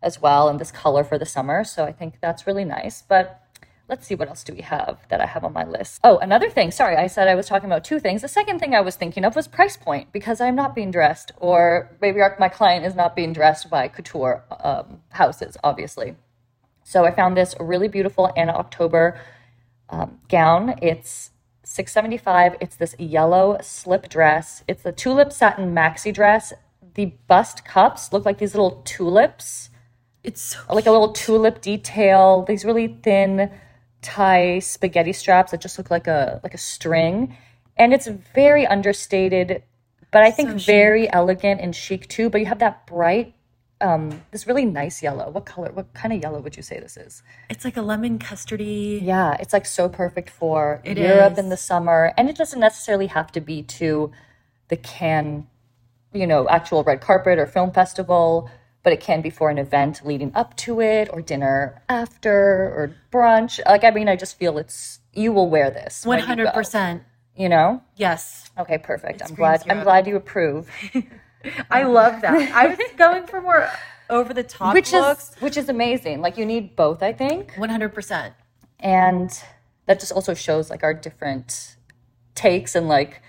as 0.00 0.22
well, 0.22 0.48
and 0.48 0.60
this 0.60 0.70
color 0.70 1.02
for 1.02 1.18
the 1.18 1.26
summer. 1.26 1.64
So 1.64 1.84
I 1.84 1.92
think 1.92 2.18
that's 2.20 2.46
really 2.46 2.64
nice. 2.64 3.02
But 3.02 3.42
let's 3.88 4.06
see 4.06 4.14
what 4.14 4.28
else 4.28 4.44
do 4.44 4.54
we 4.54 4.60
have 4.62 4.98
that 5.08 5.20
I 5.20 5.26
have 5.26 5.44
on 5.44 5.52
my 5.52 5.64
list. 5.64 5.98
Oh, 6.04 6.18
another 6.18 6.50
thing. 6.50 6.70
Sorry, 6.70 6.96
I 6.96 7.08
said 7.08 7.26
I 7.26 7.34
was 7.34 7.46
talking 7.46 7.68
about 7.68 7.82
two 7.84 7.98
things. 7.98 8.22
The 8.22 8.28
second 8.28 8.60
thing 8.60 8.74
I 8.74 8.80
was 8.82 8.94
thinking 8.94 9.24
of 9.24 9.34
was 9.34 9.48
price 9.48 9.76
point 9.76 10.12
because 10.12 10.40
I'm 10.40 10.54
not 10.54 10.74
being 10.76 10.92
dressed, 10.92 11.32
or 11.38 11.90
maybe 12.00 12.20
my 12.38 12.48
client 12.48 12.84
is 12.86 12.94
not 12.94 13.16
being 13.16 13.32
dressed 13.32 13.68
by 13.68 13.88
couture 13.88 14.44
um, 14.62 15.00
houses, 15.10 15.56
obviously. 15.64 16.14
So 16.90 17.04
I 17.04 17.10
found 17.10 17.36
this 17.36 17.54
really 17.60 17.86
beautiful 17.86 18.32
Anna 18.34 18.52
October 18.52 19.20
um, 19.90 20.20
gown. 20.30 20.74
It's 20.80 21.32
six 21.62 21.92
seventy 21.92 22.16
five. 22.16 22.56
It's 22.62 22.76
this 22.76 22.94
yellow 22.98 23.58
slip 23.60 24.08
dress. 24.08 24.64
It's 24.66 24.86
a 24.86 24.92
tulip 24.92 25.30
satin 25.30 25.74
maxi 25.74 26.14
dress. 26.14 26.54
The 26.94 27.12
bust 27.26 27.62
cups 27.66 28.10
look 28.10 28.24
like 28.24 28.38
these 28.38 28.54
little 28.54 28.80
tulips 28.86 29.68
It's 30.24 30.40
so 30.40 30.60
like 30.74 30.86
a 30.86 30.90
little 30.90 31.12
tulip 31.12 31.60
detail. 31.60 32.44
These 32.46 32.64
really 32.64 32.98
thin 33.02 33.50
tie 34.02 34.58
spaghetti 34.58 35.12
straps 35.12 35.52
that 35.52 35.60
just 35.60 35.78
look 35.78 35.90
like 35.90 36.06
a 36.06 36.40
like 36.42 36.54
a 36.54 36.58
string, 36.58 37.36
and 37.76 37.92
it's 37.92 38.08
very 38.34 38.66
understated, 38.66 39.62
but 40.10 40.22
I 40.22 40.30
think 40.30 40.50
So 40.50 40.58
very 40.66 41.12
elegant 41.12 41.60
and 41.60 41.74
chic 41.74 42.08
too. 42.08 42.30
But 42.30 42.40
you 42.40 42.46
have 42.46 42.58
that 42.60 42.86
bright, 42.86 43.34
um, 43.80 44.22
this 44.30 44.46
really 44.46 44.64
nice 44.64 45.02
yellow. 45.02 45.30
What 45.30 45.46
color? 45.46 45.70
What 45.72 45.92
kind 45.94 46.12
of 46.12 46.20
yellow 46.22 46.40
would 46.40 46.56
you 46.56 46.62
say 46.62 46.80
this 46.80 46.96
is? 46.96 47.22
it's 47.48 47.64
like 47.64 47.76
a 47.76 47.82
lemon 47.82 48.18
custardy. 48.18 49.00
Yeah, 49.02 49.36
it's 49.40 49.52
like 49.52 49.66
so 49.66 49.88
perfect 49.88 50.30
for 50.30 50.80
It 50.84 50.98
Europe 50.98 51.34
is. 51.34 51.38
in 51.38 51.48
the 51.48 51.56
summer, 51.56 52.12
and 52.16 52.28
it 52.28 52.36
doesn't 52.36 52.60
necessarily 52.60 53.06
have 53.06 53.30
to 53.32 53.40
be 53.40 53.62
to 53.64 54.10
the 54.68 54.76
Cannes, 54.76 55.46
you 56.12 56.26
know, 56.26 56.48
actual 56.48 56.82
red 56.84 57.00
carpet 57.00 57.38
or 57.38 57.46
film 57.46 57.70
festival, 57.70 58.50
but 58.82 58.92
it 58.92 59.00
can 59.00 59.20
be 59.22 59.30
for 59.30 59.48
an 59.50 59.58
event 59.58 60.04
leading 60.04 60.32
up 60.34 60.56
to 60.56 60.80
it, 60.80 61.08
or 61.12 61.22
dinner 61.22 61.80
after, 61.88 62.32
or 62.34 62.94
brunch. 63.12 63.60
Like, 63.64 63.84
I 63.84 63.90
mean, 63.90 64.08
I 64.08 64.16
just 64.16 64.38
feel 64.38 64.58
it's 64.58 65.00
you 65.12 65.32
will 65.32 65.48
wear 65.48 65.70
this. 65.70 66.04
One 66.04 66.18
hundred 66.20 66.52
percent. 66.52 67.02
You 67.36 67.48
know. 67.48 67.82
Yes. 67.94 68.50
Okay, 68.58 68.78
perfect. 68.78 69.22
I'm 69.22 69.28
screams 69.28 69.62
glad. 69.62 69.70
I'm 69.70 69.84
glad 69.84 70.06
you 70.08 70.16
approve. 70.16 70.68
I 71.70 71.82
love 71.84 72.20
that. 72.22 72.52
I 72.54 72.66
was 72.68 72.78
going 72.96 73.26
for 73.26 73.40
more 73.40 73.68
over 74.10 74.32
the 74.32 74.42
top 74.42 74.74
which 74.74 74.92
looks. 74.92 75.30
is 75.30 75.40
which 75.42 75.56
is 75.56 75.68
amazing. 75.68 76.20
Like 76.20 76.36
you 76.38 76.46
need 76.46 76.76
both, 76.76 77.02
I 77.02 77.12
think. 77.12 77.54
One 77.56 77.68
hundred 77.70 77.94
percent. 77.94 78.34
and 78.80 79.30
that 79.86 80.00
just 80.00 80.12
also 80.12 80.34
shows 80.34 80.70
like 80.70 80.82
our 80.82 80.94
different 80.94 81.76
takes 82.34 82.74
and 82.74 82.88
like 82.88 83.22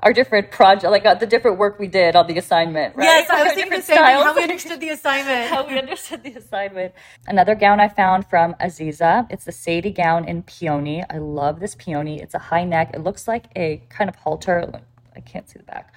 our 0.00 0.12
different 0.12 0.50
project 0.50 0.90
like 0.90 1.04
uh, 1.06 1.14
the 1.14 1.26
different 1.26 1.58
work 1.58 1.78
we 1.78 1.88
did 1.88 2.14
on 2.16 2.26
the 2.26 2.38
assignment 2.38 2.94
right 2.96 3.04
Yes, 3.04 3.30
I 3.30 3.42
was 3.42 3.52
thinking 3.54 3.64
different 3.80 3.84
thing. 3.84 3.96
How 3.96 4.34
we 4.36 4.42
understood 4.42 4.80
the 4.80 4.88
assignment. 4.90 5.50
how 5.54 5.66
we 5.66 5.78
understood 5.78 6.22
the 6.22 6.34
assignment 6.34 6.94
another 7.26 7.54
gown 7.54 7.80
i 7.80 7.88
found 7.88 8.26
from 8.26 8.54
Azeeza 8.54 9.26
it's 9.30 9.44
the 9.44 9.52
sadie 9.52 9.90
gown 9.90 10.24
in 10.26 10.42
peony 10.42 11.02
i 11.10 11.18
love 11.18 11.58
this 11.60 11.74
peony 11.74 12.20
it's 12.20 12.34
a 12.34 12.38
high 12.38 12.64
neck 12.64 12.90
it 12.94 13.00
looks 13.02 13.26
like 13.28 13.46
a 13.56 13.82
kind 13.88 14.08
of 14.08 14.16
halter 14.16 14.80
i 15.16 15.20
can't 15.20 15.48
see 15.48 15.58
the 15.58 15.64
back 15.64 15.92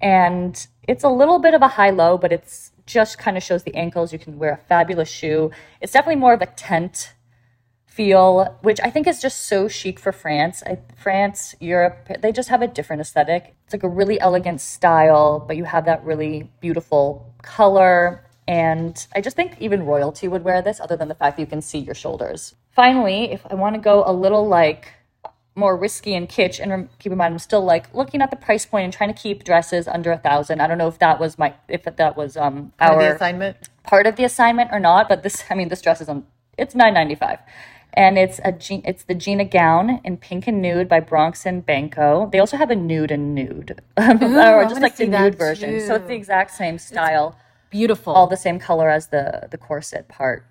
and 0.00 0.66
it's 0.88 1.04
a 1.04 1.08
little 1.08 1.38
bit 1.38 1.54
of 1.54 1.62
a 1.62 1.68
high 1.68 1.90
low 1.90 2.18
but 2.18 2.32
it's 2.32 2.72
just 2.86 3.18
kind 3.18 3.36
of 3.36 3.42
shows 3.42 3.62
the 3.62 3.74
ankles 3.74 4.12
you 4.12 4.18
can 4.18 4.38
wear 4.38 4.52
a 4.52 4.56
fabulous 4.68 5.08
shoe 5.08 5.50
it's 5.80 5.92
definitely 5.92 6.20
more 6.20 6.34
of 6.34 6.42
a 6.42 6.46
tent 6.46 7.14
feel, 7.92 8.58
which 8.62 8.80
I 8.82 8.90
think 8.90 9.06
is 9.06 9.20
just 9.20 9.42
so 9.42 9.68
chic 9.68 9.98
for 10.00 10.12
France. 10.12 10.62
I, 10.64 10.78
France, 10.96 11.54
Europe, 11.60 12.08
they 12.20 12.32
just 12.32 12.48
have 12.48 12.62
a 12.62 12.66
different 12.66 13.02
aesthetic. 13.02 13.54
It's 13.64 13.74
like 13.74 13.82
a 13.82 13.88
really 13.88 14.18
elegant 14.18 14.60
style, 14.62 15.40
but 15.40 15.56
you 15.58 15.64
have 15.64 15.84
that 15.84 16.02
really 16.02 16.50
beautiful 16.60 17.34
color. 17.42 18.24
And 18.48 19.06
I 19.14 19.20
just 19.20 19.36
think 19.36 19.56
even 19.60 19.84
royalty 19.84 20.26
would 20.26 20.42
wear 20.42 20.62
this, 20.62 20.80
other 20.80 20.96
than 20.96 21.08
the 21.08 21.14
fact 21.14 21.36
that 21.36 21.42
you 21.42 21.46
can 21.46 21.60
see 21.60 21.78
your 21.78 21.94
shoulders. 21.94 22.54
Finally, 22.70 23.30
if 23.30 23.44
I 23.50 23.54
want 23.54 23.74
to 23.74 23.80
go 23.80 24.04
a 24.06 24.12
little 24.12 24.48
like 24.48 24.88
more 25.54 25.76
risky 25.76 26.14
and 26.14 26.28
kitsch, 26.28 26.58
and 26.60 26.88
keep 26.98 27.12
in 27.12 27.18
mind, 27.18 27.34
I'm 27.34 27.38
still 27.38 27.62
like 27.64 27.92
looking 27.94 28.22
at 28.22 28.30
the 28.30 28.36
price 28.36 28.64
point 28.64 28.84
and 28.84 28.92
trying 28.92 29.12
to 29.12 29.20
keep 29.20 29.44
dresses 29.44 29.86
under 29.86 30.10
a 30.12 30.18
thousand. 30.18 30.60
I 30.60 30.66
don't 30.66 30.78
know 30.78 30.88
if 30.88 30.98
that 30.98 31.20
was 31.20 31.38
my, 31.38 31.54
if 31.68 31.84
that 31.84 32.16
was 32.16 32.36
um 32.36 32.72
Part 32.78 32.92
of 32.92 32.96
our 32.96 33.02
the 33.02 33.14
assignment. 33.16 33.56
part 33.82 34.06
of 34.06 34.16
the 34.16 34.24
assignment 34.24 34.70
or 34.72 34.80
not, 34.80 35.08
but 35.08 35.22
this 35.22 35.44
I 35.50 35.54
mean 35.54 35.68
this 35.68 35.82
dress 35.82 36.00
is 36.00 36.08
on 36.08 36.24
it's 36.56 36.74
nine 36.74 36.94
ninety 36.94 37.14
five. 37.14 37.38
And 37.94 38.16
it's 38.16 38.38
a 38.38 38.54
it's 38.88 39.04
the 39.04 39.14
Gina 39.14 39.44
gown 39.44 40.00
in 40.02 40.16
pink 40.16 40.46
and 40.46 40.62
nude 40.62 40.88
by 40.88 40.98
Bronx 41.00 41.44
and 41.44 41.64
Banco. 41.66 42.28
They 42.32 42.38
also 42.38 42.56
have 42.56 42.70
a 42.70 42.74
nude 42.74 43.10
and 43.10 43.34
nude, 43.34 43.82
or 43.98 44.64
just 44.64 44.80
like 44.80 44.96
the 44.96 45.06
nude 45.06 45.34
version. 45.34 45.78
So 45.80 45.96
it's 45.96 46.06
the 46.06 46.14
exact 46.14 46.52
same 46.52 46.78
style, 46.78 47.36
Beautiful. 47.68 48.14
all 48.14 48.26
the 48.26 48.38
same 48.38 48.58
color 48.58 48.88
as 48.88 49.08
the 49.08 49.46
the 49.50 49.58
corset 49.58 50.08
part. 50.08 50.46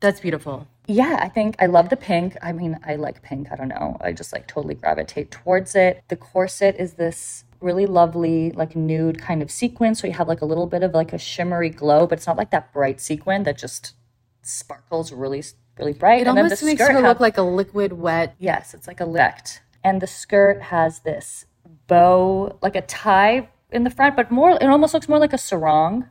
That's 0.00 0.20
beautiful. 0.20 0.68
Yeah, 0.86 1.18
I 1.20 1.28
think 1.28 1.56
I 1.60 1.66
love 1.66 1.88
the 1.90 1.96
pink. 1.96 2.36
I 2.42 2.52
mean, 2.52 2.78
I 2.84 2.96
like 2.96 3.22
pink. 3.22 3.48
I 3.52 3.56
don't 3.56 3.68
know. 3.68 3.96
I 4.00 4.12
just 4.12 4.32
like 4.32 4.48
totally 4.48 4.74
gravitate 4.74 5.30
towards 5.30 5.74
it. 5.74 6.02
The 6.08 6.16
corset 6.16 6.76
is 6.78 6.94
this 6.94 7.44
really 7.60 7.86
lovely, 7.86 8.50
like 8.50 8.74
nude 8.74 9.20
kind 9.20 9.42
of 9.42 9.50
sequin. 9.50 9.94
So 9.94 10.08
you 10.08 10.12
have 10.14 10.26
like 10.28 10.40
a 10.40 10.44
little 10.44 10.66
bit 10.66 10.82
of 10.82 10.92
like 10.92 11.12
a 11.12 11.18
shimmery 11.18 11.70
glow, 11.70 12.06
but 12.06 12.18
it's 12.18 12.26
not 12.26 12.36
like 12.36 12.50
that 12.50 12.72
bright 12.72 13.00
sequin 13.00 13.44
that 13.44 13.56
just 13.56 13.94
sparkles 14.42 15.12
really, 15.12 15.44
really 15.78 15.92
bright. 15.92 16.22
It 16.22 16.26
almost 16.28 16.62
makes 16.64 16.80
her 16.82 16.92
have- 16.92 17.04
look 17.04 17.20
like 17.20 17.38
a 17.38 17.42
liquid 17.42 17.92
wet. 17.92 18.34
Yes, 18.38 18.74
it's 18.74 18.88
like 18.88 19.00
a 19.00 19.04
lift. 19.06 19.60
And 19.84 20.00
the 20.00 20.06
skirt 20.08 20.62
has 20.62 21.00
this 21.00 21.46
bow, 21.86 22.58
like 22.60 22.74
a 22.76 22.82
tie 22.82 23.48
in 23.70 23.84
the 23.84 23.90
front, 23.90 24.16
but 24.16 24.30
more, 24.30 24.50
it 24.52 24.64
almost 24.66 24.94
looks 24.94 25.08
more 25.08 25.18
like 25.18 25.32
a 25.32 25.38
sarong. 25.38 26.08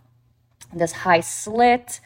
This 0.73 0.91
high 0.93 1.19
slit. 1.19 1.99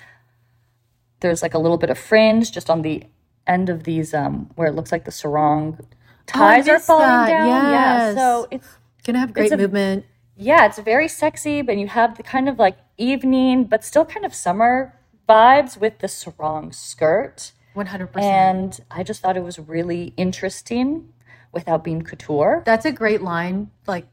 There's 1.25 1.41
like 1.41 1.55
a 1.55 1.59
little 1.59 1.77
bit 1.77 1.89
of 1.89 1.97
fringe 1.97 2.51
just 2.51 2.69
on 2.69 2.81
the 2.83 3.03
end 3.47 3.69
of 3.69 3.83
these, 3.83 4.13
um, 4.13 4.49
where 4.55 4.67
it 4.67 4.75
looks 4.75 4.91
like 4.91 5.05
the 5.05 5.11
sarong 5.11 5.79
ties 6.27 6.67
are 6.67 6.79
falling 6.79 7.07
that, 7.07 7.27
down. 7.27 7.47
Yeah. 7.47 8.15
So 8.15 8.47
it's, 8.51 8.67
Gonna 9.03 9.19
have 9.19 9.33
great 9.33 9.51
a- 9.51 9.57
movement. 9.57 10.05
yeah, 10.37 10.65
it's 10.67 10.79
very 10.79 11.07
sexy, 11.07 11.61
but 11.61 11.77
you 11.77 11.87
have 11.87 12.17
the 12.17 12.23
kind 12.23 12.47
of 12.47 12.57
like 12.59 12.77
evening, 12.97 13.65
but 13.65 13.83
still 13.83 14.05
kind 14.05 14.25
of 14.25 14.33
summer 14.33 14.93
vibes 15.27 15.79
with 15.79 15.99
the 15.99 16.07
sarong 16.07 16.71
skirt. 16.71 17.51
One 17.73 17.87
hundred 17.87 18.07
percent. 18.13 18.31
And 18.31 18.79
I 18.91 19.03
just 19.03 19.21
thought 19.21 19.35
it 19.35 19.43
was 19.43 19.57
really 19.59 20.13
interesting 20.17 21.11
without 21.51 21.83
being 21.83 22.01
couture. 22.03 22.61
That's 22.65 22.85
a 22.85 22.91
great 22.91 23.21
line. 23.21 23.71
Like 23.87 24.05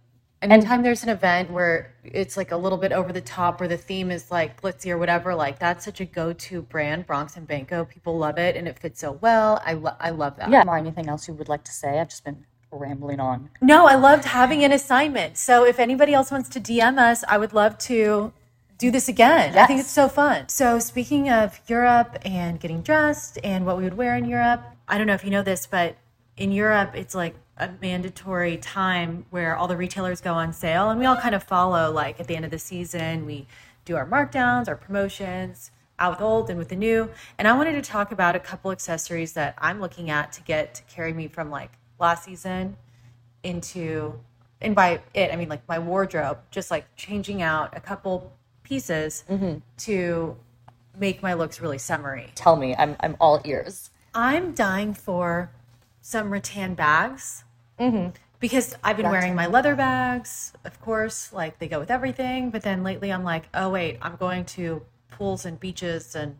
anytime 0.42 0.82
there's 0.82 1.02
an 1.02 1.08
event 1.08 1.50
where 1.50 1.94
it's 2.04 2.36
like 2.36 2.50
a 2.50 2.56
little 2.56 2.78
bit 2.78 2.92
over 2.92 3.12
the 3.12 3.20
top 3.20 3.60
or 3.60 3.68
the 3.68 3.76
theme 3.76 4.10
is 4.10 4.30
like 4.30 4.60
glitzy 4.60 4.90
or 4.90 4.98
whatever, 4.98 5.34
like 5.34 5.58
that's 5.58 5.84
such 5.84 6.00
a 6.00 6.04
go-to 6.04 6.62
brand, 6.62 7.06
Bronx 7.06 7.36
and 7.36 7.46
Banco. 7.46 7.84
People 7.84 8.18
love 8.18 8.38
it 8.38 8.56
and 8.56 8.66
it 8.66 8.78
fits 8.78 9.00
so 9.00 9.12
well. 9.20 9.62
I 9.64 9.74
lo- 9.74 9.96
I 10.00 10.10
love 10.10 10.36
that. 10.38 10.50
Yeah. 10.50 10.64
Or 10.66 10.76
anything 10.76 11.08
else 11.08 11.28
you 11.28 11.34
would 11.34 11.48
like 11.48 11.64
to 11.64 11.72
say? 11.72 12.00
I've 12.00 12.08
just 12.08 12.24
been 12.24 12.44
rambling 12.72 13.20
on. 13.20 13.50
No, 13.60 13.86
I 13.86 13.94
loved 13.94 14.24
having 14.24 14.64
an 14.64 14.72
assignment. 14.72 15.36
So 15.36 15.64
if 15.64 15.78
anybody 15.78 16.14
else 16.14 16.30
wants 16.30 16.48
to 16.50 16.60
DM 16.60 16.98
us, 16.98 17.22
I 17.28 17.38
would 17.38 17.52
love 17.52 17.78
to 17.78 18.32
do 18.78 18.90
this 18.90 19.08
again. 19.08 19.56
I 19.56 19.66
think 19.66 19.80
it's 19.80 19.90
so 19.90 20.08
fun. 20.08 20.48
So 20.48 20.78
speaking 20.78 21.30
of 21.30 21.60
Europe 21.68 22.18
and 22.24 22.58
getting 22.58 22.82
dressed 22.82 23.38
and 23.44 23.64
what 23.64 23.76
we 23.76 23.84
would 23.84 23.96
wear 23.96 24.16
in 24.16 24.24
Europe, 24.24 24.62
I 24.88 24.98
don't 24.98 25.06
know 25.06 25.14
if 25.14 25.24
you 25.24 25.30
know 25.30 25.42
this, 25.42 25.66
but 25.66 25.96
in 26.36 26.50
Europe 26.50 26.92
it's 26.94 27.14
like 27.14 27.36
a 27.62 27.74
mandatory 27.80 28.56
time 28.56 29.24
where 29.30 29.56
all 29.56 29.68
the 29.68 29.76
retailers 29.76 30.20
go 30.20 30.34
on 30.34 30.52
sale 30.52 30.90
and 30.90 30.98
we 30.98 31.06
all 31.06 31.16
kind 31.16 31.34
of 31.34 31.42
follow 31.42 31.90
like 31.90 32.18
at 32.18 32.26
the 32.26 32.36
end 32.36 32.44
of 32.44 32.50
the 32.50 32.58
season 32.58 33.24
we 33.24 33.46
do 33.84 33.96
our 33.96 34.06
markdowns, 34.06 34.68
our 34.68 34.76
promotions, 34.76 35.70
out 35.98 36.12
with 36.12 36.20
old 36.20 36.50
and 36.50 36.58
with 36.58 36.68
the 36.68 36.76
new. 36.76 37.08
And 37.38 37.46
I 37.46 37.52
wanted 37.52 37.72
to 37.72 37.82
talk 37.82 38.12
about 38.12 38.36
a 38.36 38.40
couple 38.40 38.70
accessories 38.70 39.32
that 39.34 39.54
I'm 39.58 39.80
looking 39.80 40.10
at 40.10 40.32
to 40.32 40.42
get 40.42 40.74
to 40.74 40.82
carry 40.84 41.12
me 41.12 41.28
from 41.28 41.50
like 41.50 41.72
last 41.98 42.24
season 42.24 42.76
into 43.42 44.18
and 44.60 44.74
by 44.74 45.00
it 45.14 45.32
I 45.32 45.36
mean 45.36 45.48
like 45.48 45.66
my 45.68 45.78
wardrobe, 45.78 46.38
just 46.50 46.70
like 46.70 46.84
changing 46.96 47.42
out 47.42 47.76
a 47.76 47.80
couple 47.80 48.32
pieces 48.62 49.24
mm-hmm. 49.28 49.58
to 49.78 50.36
make 50.98 51.22
my 51.22 51.34
looks 51.34 51.60
really 51.60 51.78
summery. 51.78 52.30
Tell 52.34 52.56
me, 52.56 52.74
I'm 52.76 52.96
I'm 53.00 53.16
all 53.20 53.40
ears. 53.44 53.90
I'm 54.14 54.52
dying 54.52 54.94
for 54.94 55.50
some 56.00 56.30
rattan 56.30 56.74
bags 56.74 57.44
Mm-hmm. 57.82 58.10
because 58.40 58.76
I've 58.84 58.96
been 58.96 59.10
wearing 59.10 59.34
my 59.34 59.46
leather 59.46 59.74
bags, 59.74 60.52
of 60.64 60.80
course, 60.80 61.32
like 61.32 61.58
they 61.58 61.68
go 61.68 61.78
with 61.80 61.90
everything. 61.90 62.50
But 62.50 62.62
then 62.62 62.82
lately, 62.82 63.12
I'm 63.12 63.24
like, 63.24 63.48
oh 63.54 63.70
wait, 63.70 63.98
I'm 64.02 64.16
going 64.16 64.44
to 64.56 64.82
pools 65.10 65.44
and 65.44 65.58
beaches 65.58 66.14
and 66.14 66.36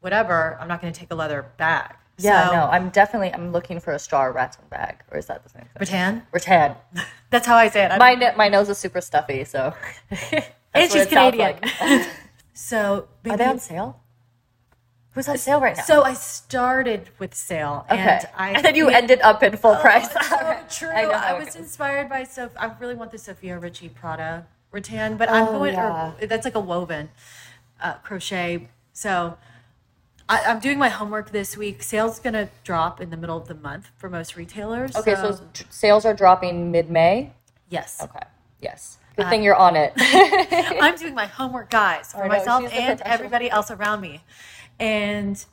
whatever. 0.00 0.56
I'm 0.60 0.68
not 0.68 0.80
going 0.80 0.92
to 0.92 0.98
take 0.98 1.10
a 1.10 1.14
leather 1.14 1.46
bag. 1.56 1.96
Yeah, 2.18 2.48
so, 2.48 2.54
no, 2.54 2.64
I'm 2.66 2.90
definitely 2.90 3.32
I'm 3.32 3.50
looking 3.52 3.80
for 3.80 3.92
a 3.92 3.98
straw 3.98 4.22
rattan 4.24 4.64
bag, 4.70 5.02
or 5.10 5.18
is 5.18 5.26
that 5.26 5.42
the 5.42 5.50
same 5.50 5.62
thing? 5.62 5.70
rattan. 5.80 6.22
Rattan. 6.32 6.76
That's 7.30 7.46
how 7.46 7.56
I 7.56 7.68
say 7.68 7.84
it. 7.84 7.90
I 7.90 7.98
My 7.98 8.34
my 8.36 8.48
nose 8.48 8.68
is 8.68 8.78
super 8.78 9.00
stuffy, 9.00 9.44
so 9.44 9.74
and 10.74 10.90
she's 10.90 11.02
it 11.02 11.08
Canadian. 11.08 11.58
like. 11.60 12.08
so 12.52 13.08
Are 13.28 13.36
they 13.36 13.44
on 13.44 13.58
sale? 13.58 14.00
Who's 15.14 15.28
on 15.28 15.38
sale 15.38 15.60
right 15.60 15.76
now? 15.76 15.82
So 15.84 16.02
I 16.02 16.14
started 16.14 17.08
with 17.20 17.34
sale, 17.34 17.86
okay, 17.88 17.98
and 18.00 18.28
I 18.36 18.50
and 18.50 18.64
then 18.64 18.74
you 18.74 18.88
ended 18.88 19.20
up 19.22 19.42
in 19.44 19.56
full 19.56 19.76
price. 19.76 20.10
so 20.28 20.58
true. 20.70 20.88
I 20.88 21.02
know 21.04 21.10
I, 21.12 21.38
was 21.38 21.54
inspired 21.54 22.08
by 22.08 22.24
Sophie. 22.24 22.56
I 22.56 22.72
really 22.80 22.94
want 22.96 23.12
the 23.12 23.18
Sofia 23.18 23.56
Richie 23.58 23.88
Prada 23.90 24.46
rattan, 24.72 25.16
but 25.16 25.30
I'm 25.30 25.48
Oh, 25.48 25.52
going. 25.58 25.74
yeah. 25.74 26.12
Or, 26.20 26.26
that's 26.26 26.44
like 26.44 26.56
a 26.56 26.60
woven 26.60 27.10
uh, 27.80 27.94
crochet. 28.02 28.68
So 28.92 29.38
I, 30.28 30.42
I'm 30.46 30.58
doing 30.58 30.78
my 30.80 30.88
homework 30.88 31.30
this 31.30 31.56
week. 31.56 31.84
Sales 31.84 32.18
gonna 32.18 32.48
drop 32.64 33.00
in 33.00 33.10
the 33.10 33.16
middle 33.16 33.36
of 33.36 33.46
the 33.46 33.54
month 33.54 33.90
for 33.96 34.10
most 34.10 34.34
retailers. 34.34 34.96
Okay, 34.96 35.14
so 35.14 35.38
d- 35.52 35.64
sales 35.70 36.04
are 36.04 36.14
dropping 36.14 36.72
mid 36.72 36.90
May. 36.90 37.32
yes, 37.68 38.00
Okay, 38.02 38.26
yes. 38.60 38.98
Good 39.16 39.28
thing 39.28 39.44
you're 39.44 39.54
on 39.54 39.76
it. 39.76 39.92
I'm 40.82 40.96
doing 40.96 41.14
my 41.14 41.26
homework, 41.26 41.70
guys, 41.70 42.10
for 42.12 42.26
myself 42.26 42.64
and 42.72 43.00
everybody 43.02 43.48
else 43.48 43.70
around 43.70 44.00
me. 44.00 44.22
And 44.78 45.44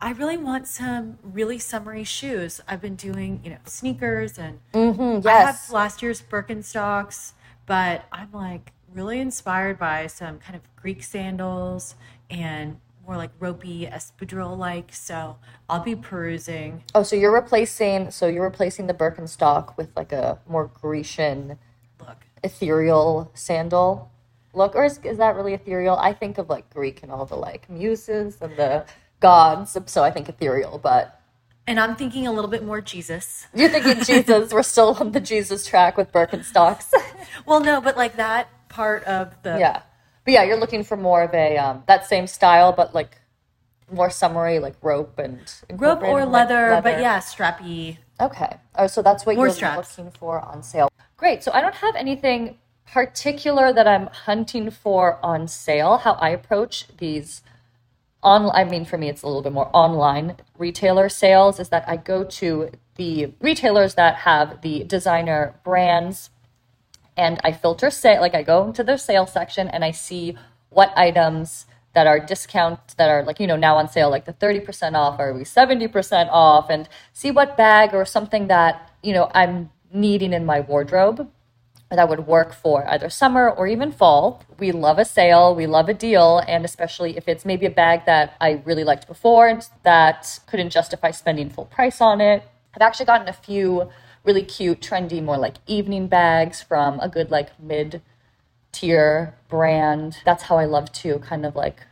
I 0.00 0.12
really 0.12 0.36
want 0.36 0.66
some 0.66 1.18
really 1.22 1.58
summery 1.58 2.04
shoes. 2.04 2.60
I've 2.66 2.80
been 2.80 2.96
doing, 2.96 3.40
you 3.44 3.50
know, 3.50 3.58
sneakers 3.64 4.38
and 4.38 4.58
I 4.74 4.78
have 4.78 4.96
Mm-hmm, 4.96 5.26
yes. 5.26 5.70
last 5.70 6.02
year's 6.02 6.22
Birkenstocks, 6.22 7.32
but 7.66 8.04
I'm 8.12 8.32
like 8.32 8.72
really 8.94 9.20
inspired 9.20 9.78
by 9.78 10.06
some 10.06 10.38
kind 10.38 10.56
of 10.56 10.62
Greek 10.76 11.02
sandals 11.02 11.94
and 12.30 12.78
more 13.06 13.16
like 13.16 13.30
ropey 13.40 13.86
espadrille 13.86 14.56
like. 14.56 14.94
So 14.94 15.36
I'll 15.68 15.82
be 15.82 15.96
perusing. 15.96 16.84
Oh, 16.94 17.02
so 17.02 17.16
you're 17.16 17.32
replacing 17.32 18.10
so 18.10 18.26
you're 18.26 18.44
replacing 18.44 18.86
the 18.86 18.94
Birkenstock 18.94 19.76
with 19.76 19.90
like 19.96 20.12
a 20.12 20.38
more 20.48 20.70
Grecian 20.80 21.58
Look, 22.00 22.18
ethereal 22.44 23.30
sandal 23.34 24.10
look, 24.54 24.74
or 24.74 24.84
is, 24.84 24.98
is 25.04 25.18
that 25.18 25.36
really 25.36 25.54
ethereal? 25.54 25.96
I 25.96 26.12
think 26.12 26.38
of 26.38 26.48
like 26.48 26.68
Greek 26.70 27.02
and 27.02 27.12
all 27.12 27.26
the 27.26 27.36
like 27.36 27.68
muses 27.70 28.38
and 28.40 28.56
the 28.56 28.84
gods, 29.20 29.76
so 29.86 30.02
I 30.02 30.10
think 30.10 30.28
ethereal. 30.28 30.78
But 30.78 31.20
and 31.66 31.78
I'm 31.78 31.96
thinking 31.96 32.26
a 32.26 32.32
little 32.32 32.50
bit 32.50 32.64
more 32.64 32.80
Jesus. 32.80 33.46
you're 33.54 33.68
thinking 33.68 34.02
Jesus. 34.04 34.52
We're 34.52 34.62
still 34.62 34.96
on 34.98 35.12
the 35.12 35.20
Jesus 35.20 35.66
track 35.66 35.96
with 35.96 36.12
Birkenstocks. 36.12 36.92
Well, 37.46 37.60
no, 37.60 37.80
but 37.80 37.96
like 37.96 38.16
that 38.16 38.48
part 38.68 39.02
of 39.04 39.34
the 39.42 39.58
yeah, 39.58 39.82
but 40.24 40.32
yeah, 40.32 40.44
you're 40.44 40.58
looking 40.58 40.84
for 40.84 40.96
more 40.96 41.22
of 41.22 41.34
a 41.34 41.56
um, 41.56 41.82
that 41.88 42.06
same 42.06 42.26
style, 42.26 42.72
but 42.72 42.94
like 42.94 43.16
more 43.90 44.10
summery, 44.10 44.58
like 44.58 44.76
rope 44.82 45.18
and 45.18 45.40
rope 45.70 46.02
or 46.02 46.24
like, 46.24 46.48
leather, 46.48 46.80
but 46.82 47.00
yeah, 47.00 47.18
strappy. 47.18 47.96
Okay. 48.20 48.56
Oh, 48.76 48.86
so 48.86 49.02
that's 49.02 49.26
what 49.26 49.36
More 49.36 49.46
you're 49.46 49.54
straps. 49.54 49.98
looking 49.98 50.12
for 50.12 50.40
on 50.40 50.62
sale. 50.62 50.88
Great. 51.16 51.42
So 51.42 51.50
I 51.52 51.60
don't 51.60 51.74
have 51.74 51.96
anything 51.96 52.58
particular 52.86 53.72
that 53.72 53.86
I'm 53.86 54.06
hunting 54.08 54.70
for 54.70 55.18
on 55.24 55.48
sale. 55.48 55.98
How 55.98 56.12
I 56.14 56.30
approach 56.30 56.86
these 56.98 57.42
on 58.22 58.50
I 58.54 58.64
mean 58.64 58.84
for 58.84 58.96
me 58.96 59.08
it's 59.08 59.22
a 59.22 59.26
little 59.26 59.42
bit 59.42 59.52
more 59.52 59.68
online 59.72 60.36
retailer 60.56 61.08
sales 61.08 61.58
is 61.58 61.70
that 61.70 61.84
I 61.88 61.96
go 61.96 62.24
to 62.24 62.70
the 62.94 63.32
retailers 63.40 63.94
that 63.96 64.16
have 64.16 64.60
the 64.62 64.84
designer 64.84 65.54
brands 65.64 66.30
and 67.16 67.40
I 67.42 67.52
filter 67.52 67.90
say 67.90 68.18
like 68.20 68.34
I 68.34 68.42
go 68.42 68.64
into 68.64 68.84
their 68.84 68.98
sales 68.98 69.32
section 69.32 69.68
and 69.68 69.84
I 69.84 69.90
see 69.90 70.36
what 70.70 70.96
items 70.96 71.66
that 71.94 72.06
are 72.06 72.18
discount 72.20 72.96
that 72.96 73.08
are 73.08 73.24
like 73.24 73.40
you 73.40 73.46
know 73.46 73.56
now 73.56 73.76
on 73.76 73.88
sale 73.88 74.10
like 74.10 74.24
the 74.24 74.32
30% 74.32 74.94
off 74.94 75.18
or 75.18 75.34
we 75.34 75.42
70% 75.42 76.28
off 76.30 76.70
and 76.70 76.88
see 77.12 77.30
what 77.30 77.56
bag 77.56 77.92
or 77.92 78.04
something 78.04 78.46
that 78.46 78.90
you 79.02 79.12
know 79.12 79.30
I'm 79.34 79.70
needing 79.92 80.32
in 80.32 80.46
my 80.46 80.60
wardrobe 80.60 81.28
that 81.98 82.08
would 82.08 82.26
work 82.26 82.54
for 82.54 82.88
either 82.88 83.10
summer 83.10 83.50
or 83.50 83.66
even 83.66 83.92
fall. 83.92 84.42
We 84.58 84.72
love 84.72 84.98
a 84.98 85.04
sale, 85.04 85.54
we 85.54 85.66
love 85.66 85.88
a 85.88 85.94
deal, 85.94 86.38
and 86.48 86.64
especially 86.64 87.16
if 87.16 87.28
it's 87.28 87.44
maybe 87.44 87.66
a 87.66 87.70
bag 87.70 88.06
that 88.06 88.34
I 88.40 88.62
really 88.64 88.84
liked 88.84 89.06
before 89.06 89.60
that 89.82 90.40
couldn't 90.46 90.70
justify 90.70 91.10
spending 91.10 91.50
full 91.50 91.66
price 91.66 92.00
on 92.00 92.20
it. 92.20 92.42
I've 92.74 92.82
actually 92.82 93.06
gotten 93.06 93.28
a 93.28 93.32
few 93.32 93.90
really 94.24 94.42
cute, 94.42 94.80
trendy, 94.80 95.22
more 95.22 95.36
like 95.36 95.56
evening 95.66 96.06
bags 96.06 96.62
from 96.62 97.00
a 97.00 97.08
good 97.08 97.30
like 97.30 97.58
mid 97.60 98.00
tier 98.72 99.34
brand. 99.48 100.18
That's 100.24 100.44
how 100.44 100.56
I 100.56 100.64
love 100.64 100.92
to 100.92 101.18
kind 101.18 101.44
of 101.44 101.54
like 101.54 101.82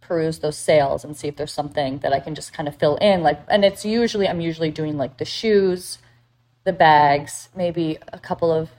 peruse 0.00 0.40
those 0.40 0.58
sales 0.58 1.04
and 1.04 1.16
see 1.16 1.28
if 1.28 1.36
there's 1.36 1.52
something 1.52 1.98
that 2.00 2.12
I 2.12 2.20
can 2.20 2.34
just 2.34 2.52
kind 2.52 2.68
of 2.68 2.76
fill 2.76 2.96
in. 2.96 3.22
Like, 3.22 3.40
and 3.48 3.64
it's 3.64 3.84
usually 3.84 4.28
I'm 4.28 4.40
usually 4.40 4.70
doing 4.70 4.96
like 4.96 5.18
the 5.18 5.24
shoes, 5.24 5.98
the 6.64 6.72
bags, 6.72 7.48
maybe 7.56 7.98
a 8.12 8.18
couple 8.18 8.52
of 8.52 8.70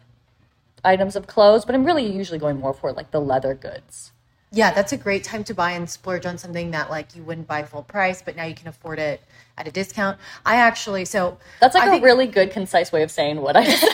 items 0.84 1.16
of 1.16 1.28
clothes, 1.28 1.66
but 1.66 1.76
I'm 1.76 1.86
really 1.86 2.06
usually 2.06 2.40
going 2.40 2.60
more 2.60 2.74
for 2.74 2.92
like 2.92 3.12
the 3.12 3.22
leather 3.22 3.54
goods. 3.54 4.12
Yeah, 4.52 4.72
that's 4.72 4.94
a 4.94 4.98
great 4.98 5.24
time 5.24 5.44
to 5.46 5.54
buy 5.56 5.72
and 5.72 5.90
splurge 5.90 6.26
on 6.28 6.38
something 6.38 6.72
that 6.72 6.90
like 6.92 7.16
you 7.16 7.24
wouldn't 7.24 7.48
buy 7.48 7.64
full 7.64 7.82
price, 7.84 8.22
but 8.22 8.36
now 8.36 8.44
you 8.46 8.54
can 8.54 8.68
afford 8.68 9.00
it 9.00 9.22
at 9.58 9.68
a 9.68 9.72
discount. 9.72 10.20
I 10.46 10.58
actually 10.58 11.06
so 11.06 11.38
That's 11.60 11.74
like 11.74 11.86
I 11.86 11.88
a 11.88 11.90
think- 11.92 12.04
really 12.06 12.28
good, 12.28 12.52
concise 12.52 12.92
way 12.92 13.02
of 13.04 13.10
saying 13.12 13.42
what 13.42 13.56
I 13.56 13.64
said. 13.66 13.90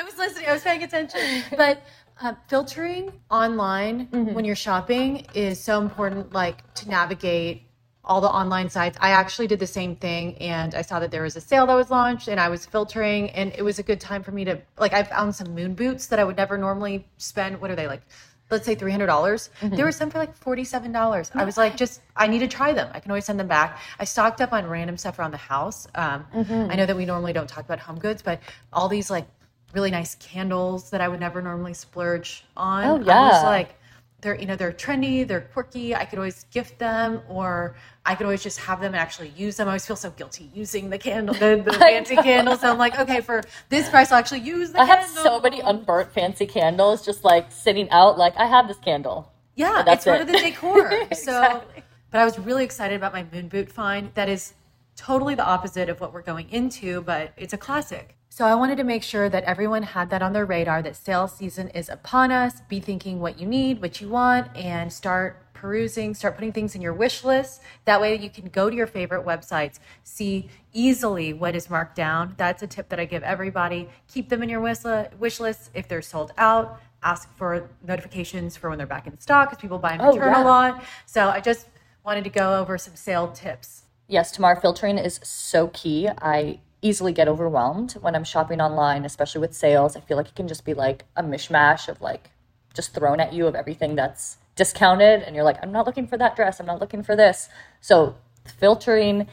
I 0.00 0.04
was 0.04 0.16
listening. 0.18 0.48
I 0.48 0.52
was 0.52 0.62
paying 0.62 0.82
attention. 0.82 1.20
But 1.56 1.82
uh, 2.20 2.34
filtering 2.48 3.12
online 3.30 4.06
when 4.10 4.44
you're 4.44 4.56
shopping 4.56 5.26
is 5.34 5.60
so 5.60 5.80
important. 5.80 6.32
Like 6.32 6.72
to 6.74 6.88
navigate 6.88 7.62
all 8.04 8.20
the 8.20 8.28
online 8.28 8.68
sites. 8.68 8.98
I 9.00 9.10
actually 9.10 9.46
did 9.46 9.58
the 9.58 9.66
same 9.66 9.94
thing, 9.96 10.36
and 10.38 10.74
I 10.74 10.82
saw 10.82 10.98
that 11.00 11.10
there 11.10 11.22
was 11.22 11.36
a 11.36 11.40
sale 11.40 11.66
that 11.66 11.74
was 11.74 11.90
launched, 11.90 12.28
and 12.28 12.40
I 12.40 12.48
was 12.48 12.66
filtering, 12.66 13.30
and 13.30 13.52
it 13.56 13.62
was 13.62 13.78
a 13.78 13.82
good 13.82 14.00
time 14.00 14.22
for 14.22 14.32
me 14.32 14.44
to 14.44 14.60
like. 14.78 14.92
I 14.92 15.02
found 15.04 15.34
some 15.34 15.54
moon 15.54 15.74
boots 15.74 16.06
that 16.06 16.18
I 16.18 16.24
would 16.24 16.36
never 16.36 16.58
normally 16.58 17.06
spend. 17.18 17.60
What 17.60 17.70
are 17.70 17.76
they 17.76 17.86
like? 17.86 18.02
Let's 18.50 18.66
say 18.66 18.74
three 18.74 18.90
hundred 18.90 19.06
dollars. 19.06 19.48
There 19.62 19.84
were 19.84 19.92
some 19.92 20.10
for 20.10 20.18
like 20.18 20.36
forty 20.36 20.64
seven 20.64 20.92
dollars. 20.92 21.30
I 21.34 21.44
was 21.44 21.56
like, 21.56 21.76
just 21.76 22.02
I 22.16 22.26
need 22.26 22.40
to 22.40 22.48
try 22.48 22.72
them. 22.74 22.90
I 22.92 23.00
can 23.00 23.10
always 23.10 23.24
send 23.24 23.40
them 23.40 23.48
back. 23.48 23.78
I 23.98 24.04
stocked 24.04 24.40
up 24.42 24.52
on 24.52 24.66
random 24.66 24.98
stuff 24.98 25.18
around 25.18 25.30
the 25.30 25.38
house. 25.38 25.86
Um, 25.94 26.26
I 26.34 26.76
know 26.76 26.84
that 26.84 26.96
we 26.96 27.06
normally 27.06 27.32
don't 27.32 27.48
talk 27.48 27.64
about 27.64 27.78
home 27.78 27.98
goods, 27.98 28.20
but 28.20 28.40
all 28.72 28.88
these 28.88 29.10
like 29.10 29.26
really 29.72 29.90
nice 29.90 30.16
candles 30.16 30.90
that 30.90 31.00
I 31.00 31.08
would 31.08 31.20
never 31.20 31.40
normally 31.40 31.72
splurge 31.72 32.44
on. 32.56 32.84
Oh, 32.84 32.94
I 32.96 32.98
was 32.98 33.06
yeah. 33.06 33.42
like, 33.44 33.74
they're 34.22 34.36
you 34.38 34.46
know 34.46 34.56
they're 34.56 34.72
trendy, 34.72 35.26
they're 35.26 35.42
quirky. 35.42 35.94
I 35.94 36.04
could 36.06 36.18
always 36.18 36.44
gift 36.50 36.78
them, 36.78 37.20
or 37.28 37.74
I 38.06 38.14
could 38.14 38.24
always 38.24 38.42
just 38.42 38.58
have 38.60 38.80
them 38.80 38.94
and 38.94 38.96
actually 38.96 39.28
use 39.36 39.56
them. 39.56 39.68
I 39.68 39.72
always 39.72 39.84
feel 39.86 39.96
so 39.96 40.10
guilty 40.10 40.50
using 40.54 40.88
the 40.90 40.98
candle, 40.98 41.34
the, 41.34 41.62
the 41.64 41.72
fancy 41.78 42.16
candles. 42.16 42.60
So 42.60 42.70
I'm 42.70 42.78
like, 42.78 42.98
okay, 42.98 43.20
for 43.20 43.42
this 43.68 43.88
price, 43.90 44.10
I'll 44.10 44.18
actually 44.18 44.40
use 44.40 44.72
the 44.72 44.80
I 44.80 44.84
have 44.86 45.00
candle. 45.00 45.22
so 45.24 45.40
many 45.40 45.60
unburnt 45.60 46.12
fancy 46.12 46.46
candles 46.46 47.04
just 47.04 47.24
like 47.24 47.52
sitting 47.52 47.90
out. 47.90 48.16
Like 48.16 48.34
I 48.38 48.46
have 48.46 48.68
this 48.68 48.78
candle. 48.78 49.30
Yeah, 49.56 49.82
that's 49.84 49.98
it's 49.98 50.04
part 50.06 50.20
it. 50.20 50.22
of 50.22 50.26
the 50.28 50.38
decor. 50.38 50.88
So, 51.14 51.32
Exactly. 51.42 51.82
but 52.10 52.20
I 52.20 52.24
was 52.24 52.38
really 52.38 52.64
excited 52.64 52.94
about 52.96 53.12
my 53.12 53.26
moon 53.32 53.48
boot 53.48 53.70
find. 53.70 54.10
That 54.14 54.28
is 54.28 54.54
totally 54.96 55.34
the 55.34 55.44
opposite 55.44 55.88
of 55.88 56.00
what 56.00 56.12
we're 56.14 56.22
going 56.22 56.48
into, 56.50 57.02
but 57.02 57.32
it's 57.36 57.52
a 57.52 57.58
classic. 57.58 58.16
So 58.34 58.46
I 58.46 58.54
wanted 58.54 58.76
to 58.76 58.84
make 58.84 59.02
sure 59.02 59.28
that 59.28 59.44
everyone 59.44 59.82
had 59.82 60.08
that 60.08 60.22
on 60.22 60.32
their 60.32 60.46
radar 60.46 60.80
that 60.84 60.96
sales 60.96 61.34
season 61.34 61.68
is 61.68 61.90
upon 61.90 62.32
us. 62.32 62.62
Be 62.62 62.80
thinking 62.80 63.20
what 63.20 63.38
you 63.38 63.46
need, 63.46 63.82
what 63.82 64.00
you 64.00 64.08
want, 64.08 64.48
and 64.56 64.90
start 64.90 65.52
perusing, 65.52 66.14
start 66.14 66.36
putting 66.36 66.50
things 66.50 66.74
in 66.74 66.80
your 66.80 66.94
wish 66.94 67.24
list. 67.24 67.60
That 67.84 68.00
way 68.00 68.16
you 68.16 68.30
can 68.30 68.46
go 68.46 68.70
to 68.70 68.74
your 68.74 68.86
favorite 68.86 69.26
websites, 69.26 69.80
see 70.02 70.48
easily 70.72 71.34
what 71.34 71.54
is 71.54 71.68
marked 71.68 71.94
down. 71.94 72.34
That's 72.38 72.62
a 72.62 72.66
tip 72.66 72.88
that 72.88 72.98
I 72.98 73.04
give 73.04 73.22
everybody. 73.22 73.90
Keep 74.08 74.30
them 74.30 74.42
in 74.42 74.48
your 74.48 74.62
wish 74.62 75.38
list. 75.38 75.70
If 75.74 75.86
they're 75.88 76.00
sold 76.00 76.32
out, 76.38 76.80
ask 77.02 77.30
for 77.36 77.68
notifications 77.86 78.56
for 78.56 78.70
when 78.70 78.78
they're 78.78 78.86
back 78.86 79.06
in 79.06 79.20
stock 79.20 79.50
because 79.50 79.60
people 79.60 79.78
buy 79.78 79.92
and 79.92 80.00
Oh, 80.00 80.14
return 80.14 80.32
yeah. 80.32 80.42
a 80.42 80.44
lot. 80.44 80.84
So 81.04 81.28
I 81.28 81.40
just 81.40 81.66
wanted 82.02 82.24
to 82.24 82.30
go 82.30 82.58
over 82.58 82.78
some 82.78 82.96
sale 82.96 83.30
tips. 83.30 83.82
Yes, 84.08 84.32
Tamar, 84.32 84.56
filtering 84.56 84.96
is 84.96 85.20
so 85.22 85.68
key. 85.68 86.08
I 86.08 86.60
easily 86.82 87.12
get 87.12 87.28
overwhelmed 87.28 87.92
when 88.00 88.14
I'm 88.14 88.24
shopping 88.24 88.60
online, 88.60 89.04
especially 89.04 89.40
with 89.40 89.54
sales. 89.54 89.96
I 89.96 90.00
feel 90.00 90.16
like 90.16 90.28
it 90.28 90.34
can 90.34 90.48
just 90.48 90.64
be 90.64 90.74
like 90.74 91.04
a 91.16 91.22
mishmash 91.22 91.88
of 91.88 92.00
like 92.00 92.30
just 92.74 92.94
thrown 92.94 93.20
at 93.20 93.32
you 93.32 93.46
of 93.46 93.54
everything 93.54 93.94
that's 93.94 94.36
discounted. 94.56 95.22
And 95.22 95.34
you're 95.34 95.44
like, 95.44 95.58
I'm 95.62 95.72
not 95.72 95.86
looking 95.86 96.06
for 96.06 96.16
that 96.18 96.36
dress. 96.36 96.58
I'm 96.60 96.66
not 96.66 96.80
looking 96.80 97.02
for 97.02 97.14
this. 97.16 97.48
So 97.80 98.16
filtering 98.58 99.28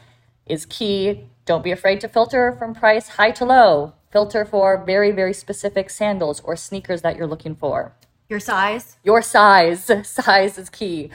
is 0.46 0.64
key. 0.66 1.26
Don't 1.44 1.64
be 1.64 1.72
afraid 1.72 2.00
to 2.00 2.08
filter 2.08 2.54
from 2.58 2.74
price 2.74 3.08
high 3.08 3.32
to 3.32 3.44
low. 3.44 3.94
Filter 4.10 4.44
for 4.44 4.82
very, 4.84 5.10
very 5.10 5.32
specific 5.34 5.90
sandals 5.90 6.40
or 6.40 6.56
sneakers 6.56 7.02
that 7.02 7.16
you're 7.16 7.26
looking 7.26 7.54
for 7.54 7.94
Your 8.28 8.40
size? 8.40 8.96
your 9.04 9.22
size 9.22 9.90
size 10.08 10.58
is 10.58 10.68
key 10.70 11.10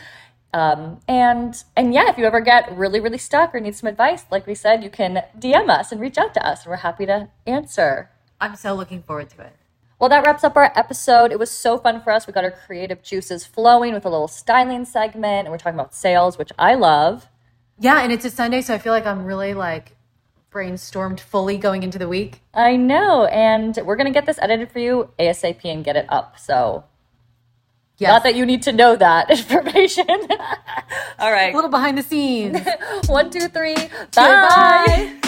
um, 0.56 1.00
and 1.08 1.64
and 1.76 1.94
yeah 1.94 2.10
if 2.10 2.18
you 2.18 2.26
ever 2.26 2.40
get 2.40 2.76
really 2.78 3.02
really 3.02 3.18
stuck 3.18 3.54
or 3.54 3.60
need 3.60 3.76
some 3.76 3.90
advice 3.90 4.24
like 4.32 4.48
we 4.48 4.56
said 4.56 4.84
you 4.86 4.90
can 4.90 5.22
dm 5.38 5.70
us 5.70 5.92
and 5.92 6.00
reach 6.00 6.18
out 6.18 6.34
to 6.34 6.48
us. 6.48 6.64
And 6.64 6.70
we're 6.72 6.78
happy 6.78 7.06
to 7.08 7.28
answer. 7.46 8.10
I'm 8.40 8.56
so 8.56 8.74
looking 8.74 9.04
forward 9.04 9.30
to 9.32 9.42
it. 9.42 9.54
well 10.00 10.10
that 10.10 10.26
wraps 10.26 10.46
up 10.46 10.56
our 10.56 10.72
episode. 10.76 11.34
It 11.34 11.40
was 11.40 11.52
so 11.52 11.78
fun 11.78 12.02
for 12.02 12.12
us. 12.12 12.26
We 12.26 12.32
got 12.32 12.46
our 12.46 12.52
creative 12.66 13.04
juices 13.04 13.46
flowing 13.46 13.94
with 13.94 14.06
a 14.06 14.10
little 14.10 14.30
styling 14.30 14.86
segment 14.86 15.46
and 15.46 15.50
we're 15.52 15.58
talking 15.58 15.80
about 15.80 15.94
sales 15.94 16.38
which 16.38 16.52
i 16.58 16.74
love. 16.74 17.28
Yeah, 17.78 18.00
and 18.02 18.14
it's 18.14 18.24
a 18.24 18.30
Sunday, 18.30 18.62
so 18.62 18.74
I 18.74 18.78
feel 18.78 18.94
like 18.94 19.06
I'm 19.06 19.26
really 19.26 19.54
like 19.54 19.98
brainstormed 20.50 21.20
fully 21.20 21.58
going 21.58 21.84
into 21.84 22.00
the 22.00 22.08
week. 22.08 22.40
i 22.54 22.78
know 22.78 23.26
and 23.26 23.78
we're 23.84 23.98
gonna 23.98 24.18
get 24.20 24.26
this 24.26 24.40
edited 24.42 24.72
for 24.72 24.80
you 24.80 25.10
asap 25.20 25.66
and 25.66 25.84
get 25.84 25.98
it 25.98 26.06
up 26.08 26.40
so 26.40 26.86
Yes. 27.98 28.12
not 28.12 28.24
that 28.24 28.36
you 28.36 28.46
need 28.46 28.62
to 28.64 28.72
know 28.74 28.96
that 28.96 29.30
information 29.38 30.06
all 31.20 31.32
right 31.32 31.54
a 31.54 31.56
little 31.56 31.70
behind 31.70 31.98
the 31.98 32.04
scenes. 32.04 32.60
one 33.08 33.30
two 33.30 33.48
three 33.48 33.76
bye. 33.76 34.10
bye. 34.14 35.20